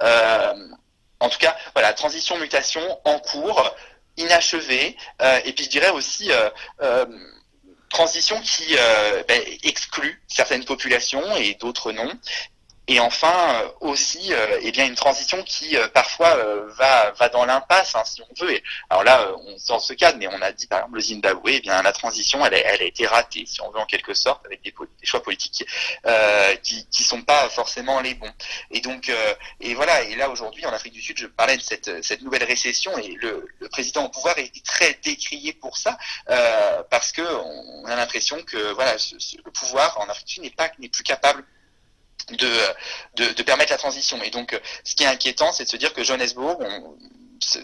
Euh, 0.00 0.54
en 1.20 1.28
tout 1.28 1.38
cas, 1.38 1.56
voilà, 1.74 1.92
transition, 1.92 2.38
mutation 2.38 2.82
en 3.04 3.18
cours, 3.18 3.74
inachevée, 4.16 4.96
euh, 5.22 5.40
et 5.44 5.52
puis 5.52 5.64
je 5.64 5.70
dirais 5.70 5.90
aussi 5.90 6.30
euh, 6.30 6.48
euh, 6.82 7.06
transition 7.90 8.40
qui 8.40 8.76
ben, 9.28 9.40
exclut 9.62 10.22
certaines 10.26 10.64
populations 10.64 11.36
et 11.36 11.54
d'autres 11.54 11.92
non, 11.92 12.10
et 12.88 13.00
enfin 13.00 13.62
euh, 13.62 13.68
aussi 13.80 14.32
euh, 14.32 14.60
eh 14.62 14.70
bien 14.70 14.86
une 14.86 14.94
transition 14.94 15.42
qui 15.42 15.76
euh, 15.76 15.88
parfois 15.88 16.36
va 16.76 17.10
va 17.12 17.28
dans 17.28 17.44
l'impasse 17.44 17.94
hein, 17.96 18.04
si 18.04 18.22
on 18.22 18.44
veut. 18.44 18.52
Et, 18.52 18.62
alors 18.90 19.02
là 19.02 19.32
on 19.44 19.58
sort 19.58 19.80
ce 19.80 19.92
cadre, 19.92 20.18
mais 20.18 20.28
on 20.28 20.40
a 20.40 20.52
dit 20.52 20.66
par 20.66 20.80
exemple 20.80 20.94
le 20.96 21.00
Zimbabwe, 21.00 21.48
eh 21.48 21.60
bien 21.60 21.82
la 21.82 21.92
transition 21.92 22.44
elle 22.46 22.54
a, 22.54 22.58
elle 22.58 22.82
a 22.82 22.84
été 22.84 23.06
ratée 23.06 23.44
si 23.46 23.60
on 23.60 23.70
veut 23.70 23.80
en 23.80 23.86
quelque 23.86 24.14
sorte 24.14 24.44
avec 24.46 24.62
des, 24.62 24.70
des 24.70 25.06
choix 25.06 25.22
politiques 25.22 25.66
qui 26.62 26.86
qui 26.86 27.02
sont 27.02 27.22
pas 27.22 27.48
forcément 27.48 28.00
les 28.00 28.14
bons. 28.14 28.32
Et 28.70 28.80
donc 28.80 29.10
et 29.60 29.74
voilà 29.74 30.02
et 30.02 30.14
là 30.14 30.30
aujourd'hui 30.30 30.64
en 30.66 30.72
Afrique 30.72 30.92
du 30.92 31.02
Sud 31.02 31.18
je 31.18 31.26
parlais 31.26 31.56
de 31.56 31.62
cette 31.62 32.04
cette 32.04 32.22
nouvelle 32.22 32.44
récession 32.44 32.96
et 32.98 33.16
le, 33.20 33.48
le 33.58 33.68
président 33.68 34.04
au 34.04 34.08
pouvoir 34.10 34.38
est 34.38 34.64
très 34.64 34.94
décrié 35.02 35.52
pour 35.54 35.76
ça 35.76 35.98
parce 36.90 37.10
que 37.10 37.22
on 37.22 37.84
a 37.86 37.96
l'impression 37.96 38.42
que 38.44 38.72
voilà 38.74 38.94
le 38.94 39.50
pouvoir 39.50 39.98
en 39.98 40.08
Afrique 40.08 40.26
du 40.26 40.34
Sud 40.34 40.42
n'est 40.44 40.50
pas 40.50 40.70
n'est 40.78 40.88
plus 40.88 41.02
capable 41.02 41.44
de, 42.32 42.50
de, 43.14 43.32
de, 43.32 43.42
permettre 43.42 43.72
la 43.72 43.78
transition. 43.78 44.20
Et 44.22 44.30
donc, 44.30 44.58
ce 44.84 44.94
qui 44.94 45.04
est 45.04 45.06
inquiétant, 45.06 45.52
c'est 45.52 45.64
de 45.64 45.68
se 45.68 45.76
dire 45.76 45.92
que 45.92 46.02
Johannesburg, 46.02 46.58
on, 46.60 46.96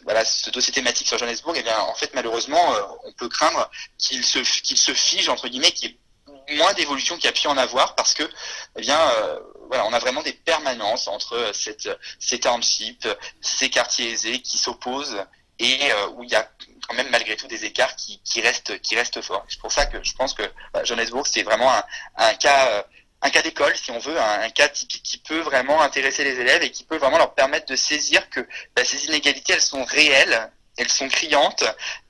voilà, 0.05 0.25
ce 0.25 0.51
dossier 0.51 0.73
thématique 0.73 1.07
sur 1.07 1.19
Johannesburg, 1.19 1.55
eh 1.57 1.63
bien, 1.63 1.79
en 1.79 1.95
fait, 1.95 2.13
malheureusement, 2.15 2.75
euh, 2.75 2.81
on 3.05 3.13
peut 3.13 3.29
craindre 3.29 3.71
qu'il 3.99 4.25
se, 4.25 4.39
qu'il 4.63 4.77
se 4.77 4.93
fige, 4.93 5.29
entre 5.29 5.49
guillemets, 5.49 5.73
qu'il 5.73 5.91
y 5.91 5.93
ait 5.93 6.57
moins 6.57 6.73
d'évolution 6.75 7.17
qu'il 7.17 7.27
y 7.27 7.29
a 7.29 7.33
pu 7.33 7.47
en 7.47 7.57
avoir 7.57 7.95
parce 7.95 8.15
que, 8.15 8.29
eh 8.77 8.81
bien, 8.81 8.99
euh, 8.99 9.39
voilà, 9.69 9.87
on 9.87 9.93
a 9.93 9.99
vraiment 9.99 10.23
des 10.23 10.33
permanences 10.33 11.09
entre 11.09 11.53
cette, 11.55 11.89
ces 12.19 12.41
townships, 12.41 13.09
ces 13.41 13.71
quartiers 13.71 14.11
aisés 14.11 14.41
qui 14.41 14.59
s'opposent 14.59 15.25
et 15.59 15.79
euh, 15.93 16.09
où 16.11 16.25
il 16.25 16.31
y 16.31 16.35
a 16.35 16.49
quand 16.89 16.95
même 16.95 17.09
malgré 17.11 17.37
tout 17.37 17.47
des 17.47 17.65
écarts 17.65 17.95
qui, 17.97 18.21
qui 18.25 18.41
restent, 18.41 18.81
qui 18.81 18.97
restent 18.97 19.23
forts. 19.23 19.45
C'est 19.49 19.61
pour 19.61 19.73
ça 19.73 19.87
que 19.87 20.03
je 20.03 20.13
pense 20.15 20.35
que 20.35 20.43
bah, 20.73 20.83
Johannesburg, 20.85 21.27
c'est 21.27 21.45
vraiment 21.45 21.73
un, 21.73 21.85
un 22.17 22.35
cas 22.35 22.85
un 23.23 23.31
cas 23.31 23.43
d'école, 23.43 23.77
si 23.77 23.91
on 23.91 23.99
veut, 23.99 24.19
un, 24.19 24.51
cas 24.51 24.69
typique 24.69 25.03
qui 25.03 25.19
peut 25.19 25.41
vraiment 25.41 25.81
intéresser 25.83 26.25
les 26.25 26.41
élèves 26.41 26.63
et 26.63 26.71
qui 26.71 26.85
peut 26.85 26.97
vraiment 26.97 27.19
leur 27.19 27.35
permettre 27.35 27.67
de 27.67 27.77
saisir 27.77 28.29
que 28.31 28.41
bah, 28.75 28.85
ces 28.85 29.07
inégalités, 29.07 29.53
elles 29.53 29.61
sont 29.61 29.85
réelles, 29.85 30.51
elles 30.77 30.91
sont 30.91 31.09
criantes 31.09 31.65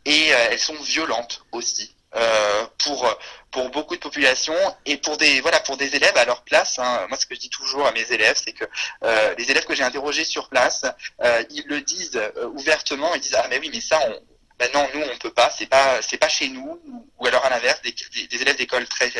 et 0.04 0.32
euh, 0.32 0.48
elles 0.50 0.58
sont 0.58 0.80
violentes 0.82 1.44
aussi. 1.52 1.94
Euh, 2.14 2.66
pour 2.76 3.08
pour 3.52 3.70
beaucoup 3.70 3.94
de 3.94 4.00
populations 4.00 4.56
et 4.86 4.96
pour 4.96 5.16
des 5.18 5.40
voilà 5.40 5.60
pour 5.60 5.76
des 5.76 5.94
élèves 5.94 6.16
à 6.16 6.24
leur 6.24 6.42
place. 6.42 6.78
Hein. 6.78 7.06
Moi, 7.08 7.18
ce 7.18 7.26
que 7.26 7.34
je 7.34 7.40
dis 7.40 7.50
toujours 7.50 7.86
à 7.86 7.92
mes 7.92 8.10
élèves, 8.10 8.40
c'est 8.42 8.52
que 8.52 8.64
euh, 9.04 9.34
les 9.38 9.50
élèves 9.50 9.66
que 9.66 9.74
j'ai 9.74 9.84
interrogés 9.84 10.24
sur 10.24 10.48
place, 10.48 10.84
euh, 11.22 11.44
ils 11.50 11.64
le 11.66 11.82
disent 11.82 12.16
euh, 12.16 12.48
ouvertement. 12.54 13.14
Ils 13.14 13.20
disent 13.20 13.36
ah 13.36 13.46
mais 13.50 13.58
oui, 13.58 13.70
mais 13.72 13.80
ça, 13.80 14.00
on, 14.08 14.20
ben 14.62 14.70
non, 14.74 14.88
nous 14.94 15.04
on 15.12 15.18
peut 15.18 15.32
pas, 15.32 15.50
c'est 15.50 15.66
pas 15.66 16.00
c'est 16.02 16.18
pas 16.18 16.28
chez 16.28 16.48
nous, 16.48 16.80
ou 17.18 17.26
alors 17.26 17.44
à 17.44 17.50
l'inverse, 17.50 17.82
des, 17.82 17.92
des, 18.28 18.42
élèves 18.42 18.56
d'école 18.56 18.86
très 18.86 19.10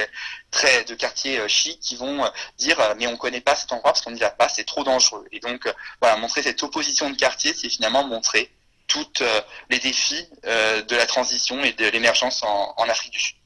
très 0.53 0.85
de 0.85 0.95
quartier 0.95 1.41
euh, 1.41 1.49
chic 1.49 1.81
qui 1.81 1.97
vont 1.97 2.25
euh, 2.25 2.29
dire 2.59 2.79
euh, 2.79 2.95
mais 2.97 3.09
on 3.09 3.17
connaît 3.17 3.41
pas 3.41 3.57
cet 3.57 3.73
endroit 3.73 3.93
parce 3.93 4.03
qu'on 4.03 4.13
n'y 4.13 4.21
va 4.21 4.31
pas, 4.31 4.49
c'est 4.49 4.63
trop 4.63 4.85
dangereux. 4.85 5.27
Et 5.33 5.41
donc 5.41 5.69
voilà, 6.01 6.17
montrer 6.17 6.45
cette 6.45 6.63
opposition 6.63 7.11
de 7.11 7.17
quartier, 7.17 7.55
c'est 7.55 7.69
finalement 7.69 8.05
montrer 8.05 8.53
toutes 8.87 9.23
les 9.71 9.79
défis 9.79 10.29
de 10.45 10.97
la 10.97 11.07
transition 11.07 11.63
et 11.65 11.73
de 11.73 11.87
l'émergence 11.87 12.43
en, 12.43 12.75
en 12.77 12.89
Afrique 12.89 13.13
du 13.13 13.19
Sud. 13.19 13.37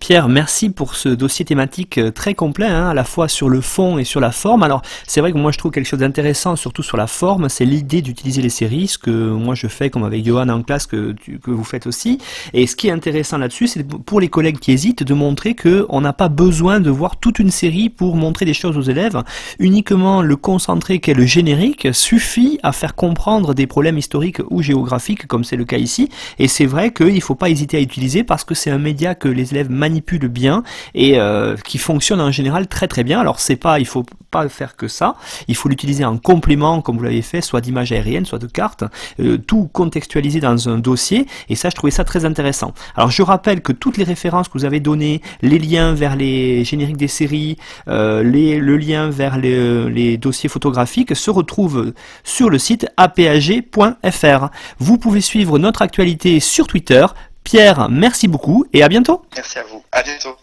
Pierre, 0.00 0.28
merci 0.28 0.70
pour 0.70 0.94
ce 0.94 1.08
dossier 1.08 1.44
thématique 1.44 1.98
euh, 1.98 2.10
très 2.10 2.34
complet, 2.34 2.66
hein, 2.66 2.88
à 2.88 2.94
la 2.94 3.04
fois 3.04 3.28
sur 3.28 3.48
le 3.48 3.60
fond 3.60 3.98
et 3.98 4.04
sur 4.04 4.20
la 4.20 4.30
forme. 4.30 4.62
Alors, 4.62 4.82
c'est 5.06 5.20
vrai 5.20 5.32
que 5.32 5.38
moi 5.38 5.52
je 5.52 5.58
trouve 5.58 5.72
quelque 5.72 5.86
chose 5.86 6.00
d'intéressant, 6.00 6.56
surtout 6.56 6.82
sur 6.82 6.96
la 6.96 7.06
forme, 7.06 7.48
c'est 7.48 7.64
l'idée 7.64 8.00
d'utiliser 8.00 8.42
les 8.42 8.48
séries, 8.48 8.88
ce 8.88 8.98
que 8.98 9.10
moi 9.10 9.54
je 9.54 9.66
fais 9.66 9.90
comme 9.90 10.04
avec 10.04 10.24
Johan 10.24 10.48
en 10.48 10.62
classe, 10.62 10.86
que, 10.86 11.14
que 11.42 11.50
vous 11.50 11.64
faites 11.64 11.86
aussi. 11.86 12.18
Et 12.54 12.66
ce 12.66 12.76
qui 12.76 12.88
est 12.88 12.92
intéressant 12.92 13.38
là-dessus, 13.38 13.66
c'est 13.66 13.86
pour 13.86 14.20
les 14.20 14.28
collègues 14.28 14.58
qui 14.58 14.72
hésitent, 14.72 15.02
de 15.02 15.14
montrer 15.14 15.54
que 15.54 15.84
on 15.88 16.00
n'a 16.00 16.12
pas 16.12 16.28
besoin 16.28 16.80
de 16.80 16.90
voir 16.90 17.16
toute 17.16 17.38
une 17.38 17.50
série 17.50 17.90
pour 17.90 18.16
montrer 18.16 18.44
des 18.44 18.54
choses 18.54 18.78
aux 18.78 18.82
élèves. 18.82 19.22
Uniquement 19.58 20.22
le 20.22 20.36
concentré 20.36 21.00
qu'est 21.00 21.14
le 21.14 21.26
générique 21.26 21.88
suffit 21.92 22.58
à 22.62 22.72
faire 22.72 22.94
comprendre 22.94 23.52
des 23.52 23.66
problèmes 23.66 23.98
historiques 23.98 24.40
ou 24.50 24.62
géographiques, 24.62 25.26
comme 25.26 25.44
c'est 25.44 25.56
le 25.56 25.64
cas 25.64 25.78
ici. 25.78 26.08
Et 26.38 26.48
c'est 26.48 26.66
vrai 26.66 26.92
qu'il 26.92 27.14
ne 27.14 27.20
faut 27.20 27.34
pas 27.34 27.50
hésiter 27.50 27.76
à 27.76 27.80
utiliser 27.80 28.22
parce 28.22 28.44
que 28.44 28.54
c'est 28.54 28.70
un 28.70 28.78
média 28.78 29.14
que 29.14 29.28
les 29.28 29.41
élèves 29.50 29.70
manipule 29.70 30.28
bien 30.28 30.62
et 30.94 31.18
euh, 31.18 31.56
qui 31.64 31.78
fonctionne 31.78 32.20
en 32.20 32.30
général 32.30 32.66
très 32.66 32.88
très 32.88 33.04
bien. 33.04 33.20
Alors 33.20 33.40
c'est 33.40 33.56
pas, 33.56 33.78
il 33.78 33.86
faut 33.86 34.04
pas 34.30 34.48
faire 34.48 34.76
que 34.76 34.88
ça. 34.88 35.14
Il 35.48 35.56
faut 35.56 35.68
l'utiliser 35.68 36.04
en 36.04 36.16
complément, 36.18 36.80
comme 36.80 36.96
vous 36.96 37.04
l'avez 37.04 37.22
fait, 37.22 37.40
soit 37.40 37.60
d'images 37.60 37.92
aériennes, 37.92 38.24
soit 38.24 38.38
de 38.38 38.46
cartes, 38.46 38.84
euh, 39.20 39.38
tout 39.38 39.68
contextualisé 39.72 40.40
dans 40.40 40.68
un 40.68 40.78
dossier. 40.78 41.26
Et 41.48 41.54
ça, 41.54 41.70
je 41.70 41.76
trouvais 41.76 41.90
ça 41.90 42.04
très 42.04 42.24
intéressant. 42.24 42.72
Alors 42.96 43.10
je 43.10 43.22
rappelle 43.22 43.60
que 43.60 43.72
toutes 43.72 43.96
les 43.96 44.04
références 44.04 44.48
que 44.48 44.54
vous 44.54 44.64
avez 44.64 44.80
données, 44.80 45.20
les 45.42 45.58
liens 45.58 45.94
vers 45.94 46.16
les 46.16 46.64
génériques 46.64 46.96
des 46.96 47.08
séries, 47.08 47.56
euh, 47.88 48.22
les, 48.22 48.58
le 48.58 48.76
lien 48.76 49.10
vers 49.10 49.38
les, 49.38 49.88
les 49.90 50.16
dossiers 50.16 50.48
photographiques 50.48 51.14
se 51.14 51.30
retrouvent 51.30 51.92
sur 52.24 52.50
le 52.50 52.58
site 52.58 52.86
apag.fr. 52.96 54.48
Vous 54.78 54.98
pouvez 54.98 55.20
suivre 55.20 55.58
notre 55.58 55.82
actualité 55.82 56.40
sur 56.40 56.66
Twitter, 56.66 57.06
Pierre, 57.44 57.88
merci 57.90 58.28
beaucoup 58.28 58.64
et 58.72 58.82
à 58.82 58.88
bientôt. 58.88 59.22
Merci 59.34 59.58
à 59.58 59.64
vous. 59.64 59.82
À 59.92 60.02
bientôt. 60.02 60.36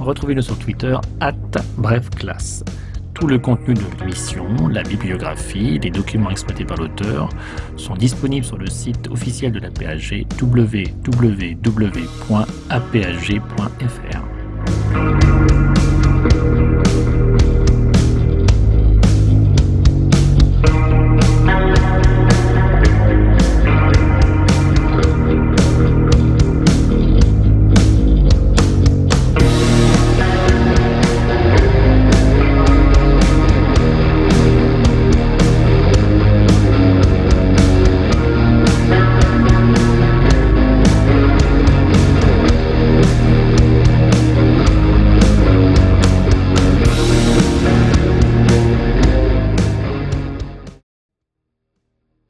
Retrouvez-le 0.00 0.42
sur 0.42 0.58
Twitter, 0.58 0.96
at 1.20 1.34
brefclasse 3.20 3.30
le 3.30 3.38
contenu 3.38 3.74
de 3.74 3.80
l'émission, 4.00 4.68
la 4.68 4.82
bibliographie, 4.82 5.78
les 5.78 5.90
documents 5.90 6.30
exploités 6.30 6.64
par 6.64 6.78
l'auteur 6.78 7.28
sont 7.76 7.94
disponibles 7.94 8.46
sur 8.46 8.58
le 8.58 8.66
site 8.66 9.08
officiel 9.08 9.52
de 9.52 9.60
la 9.60 9.70
PAG 9.70 10.26
www.apag.fr. 10.40 11.60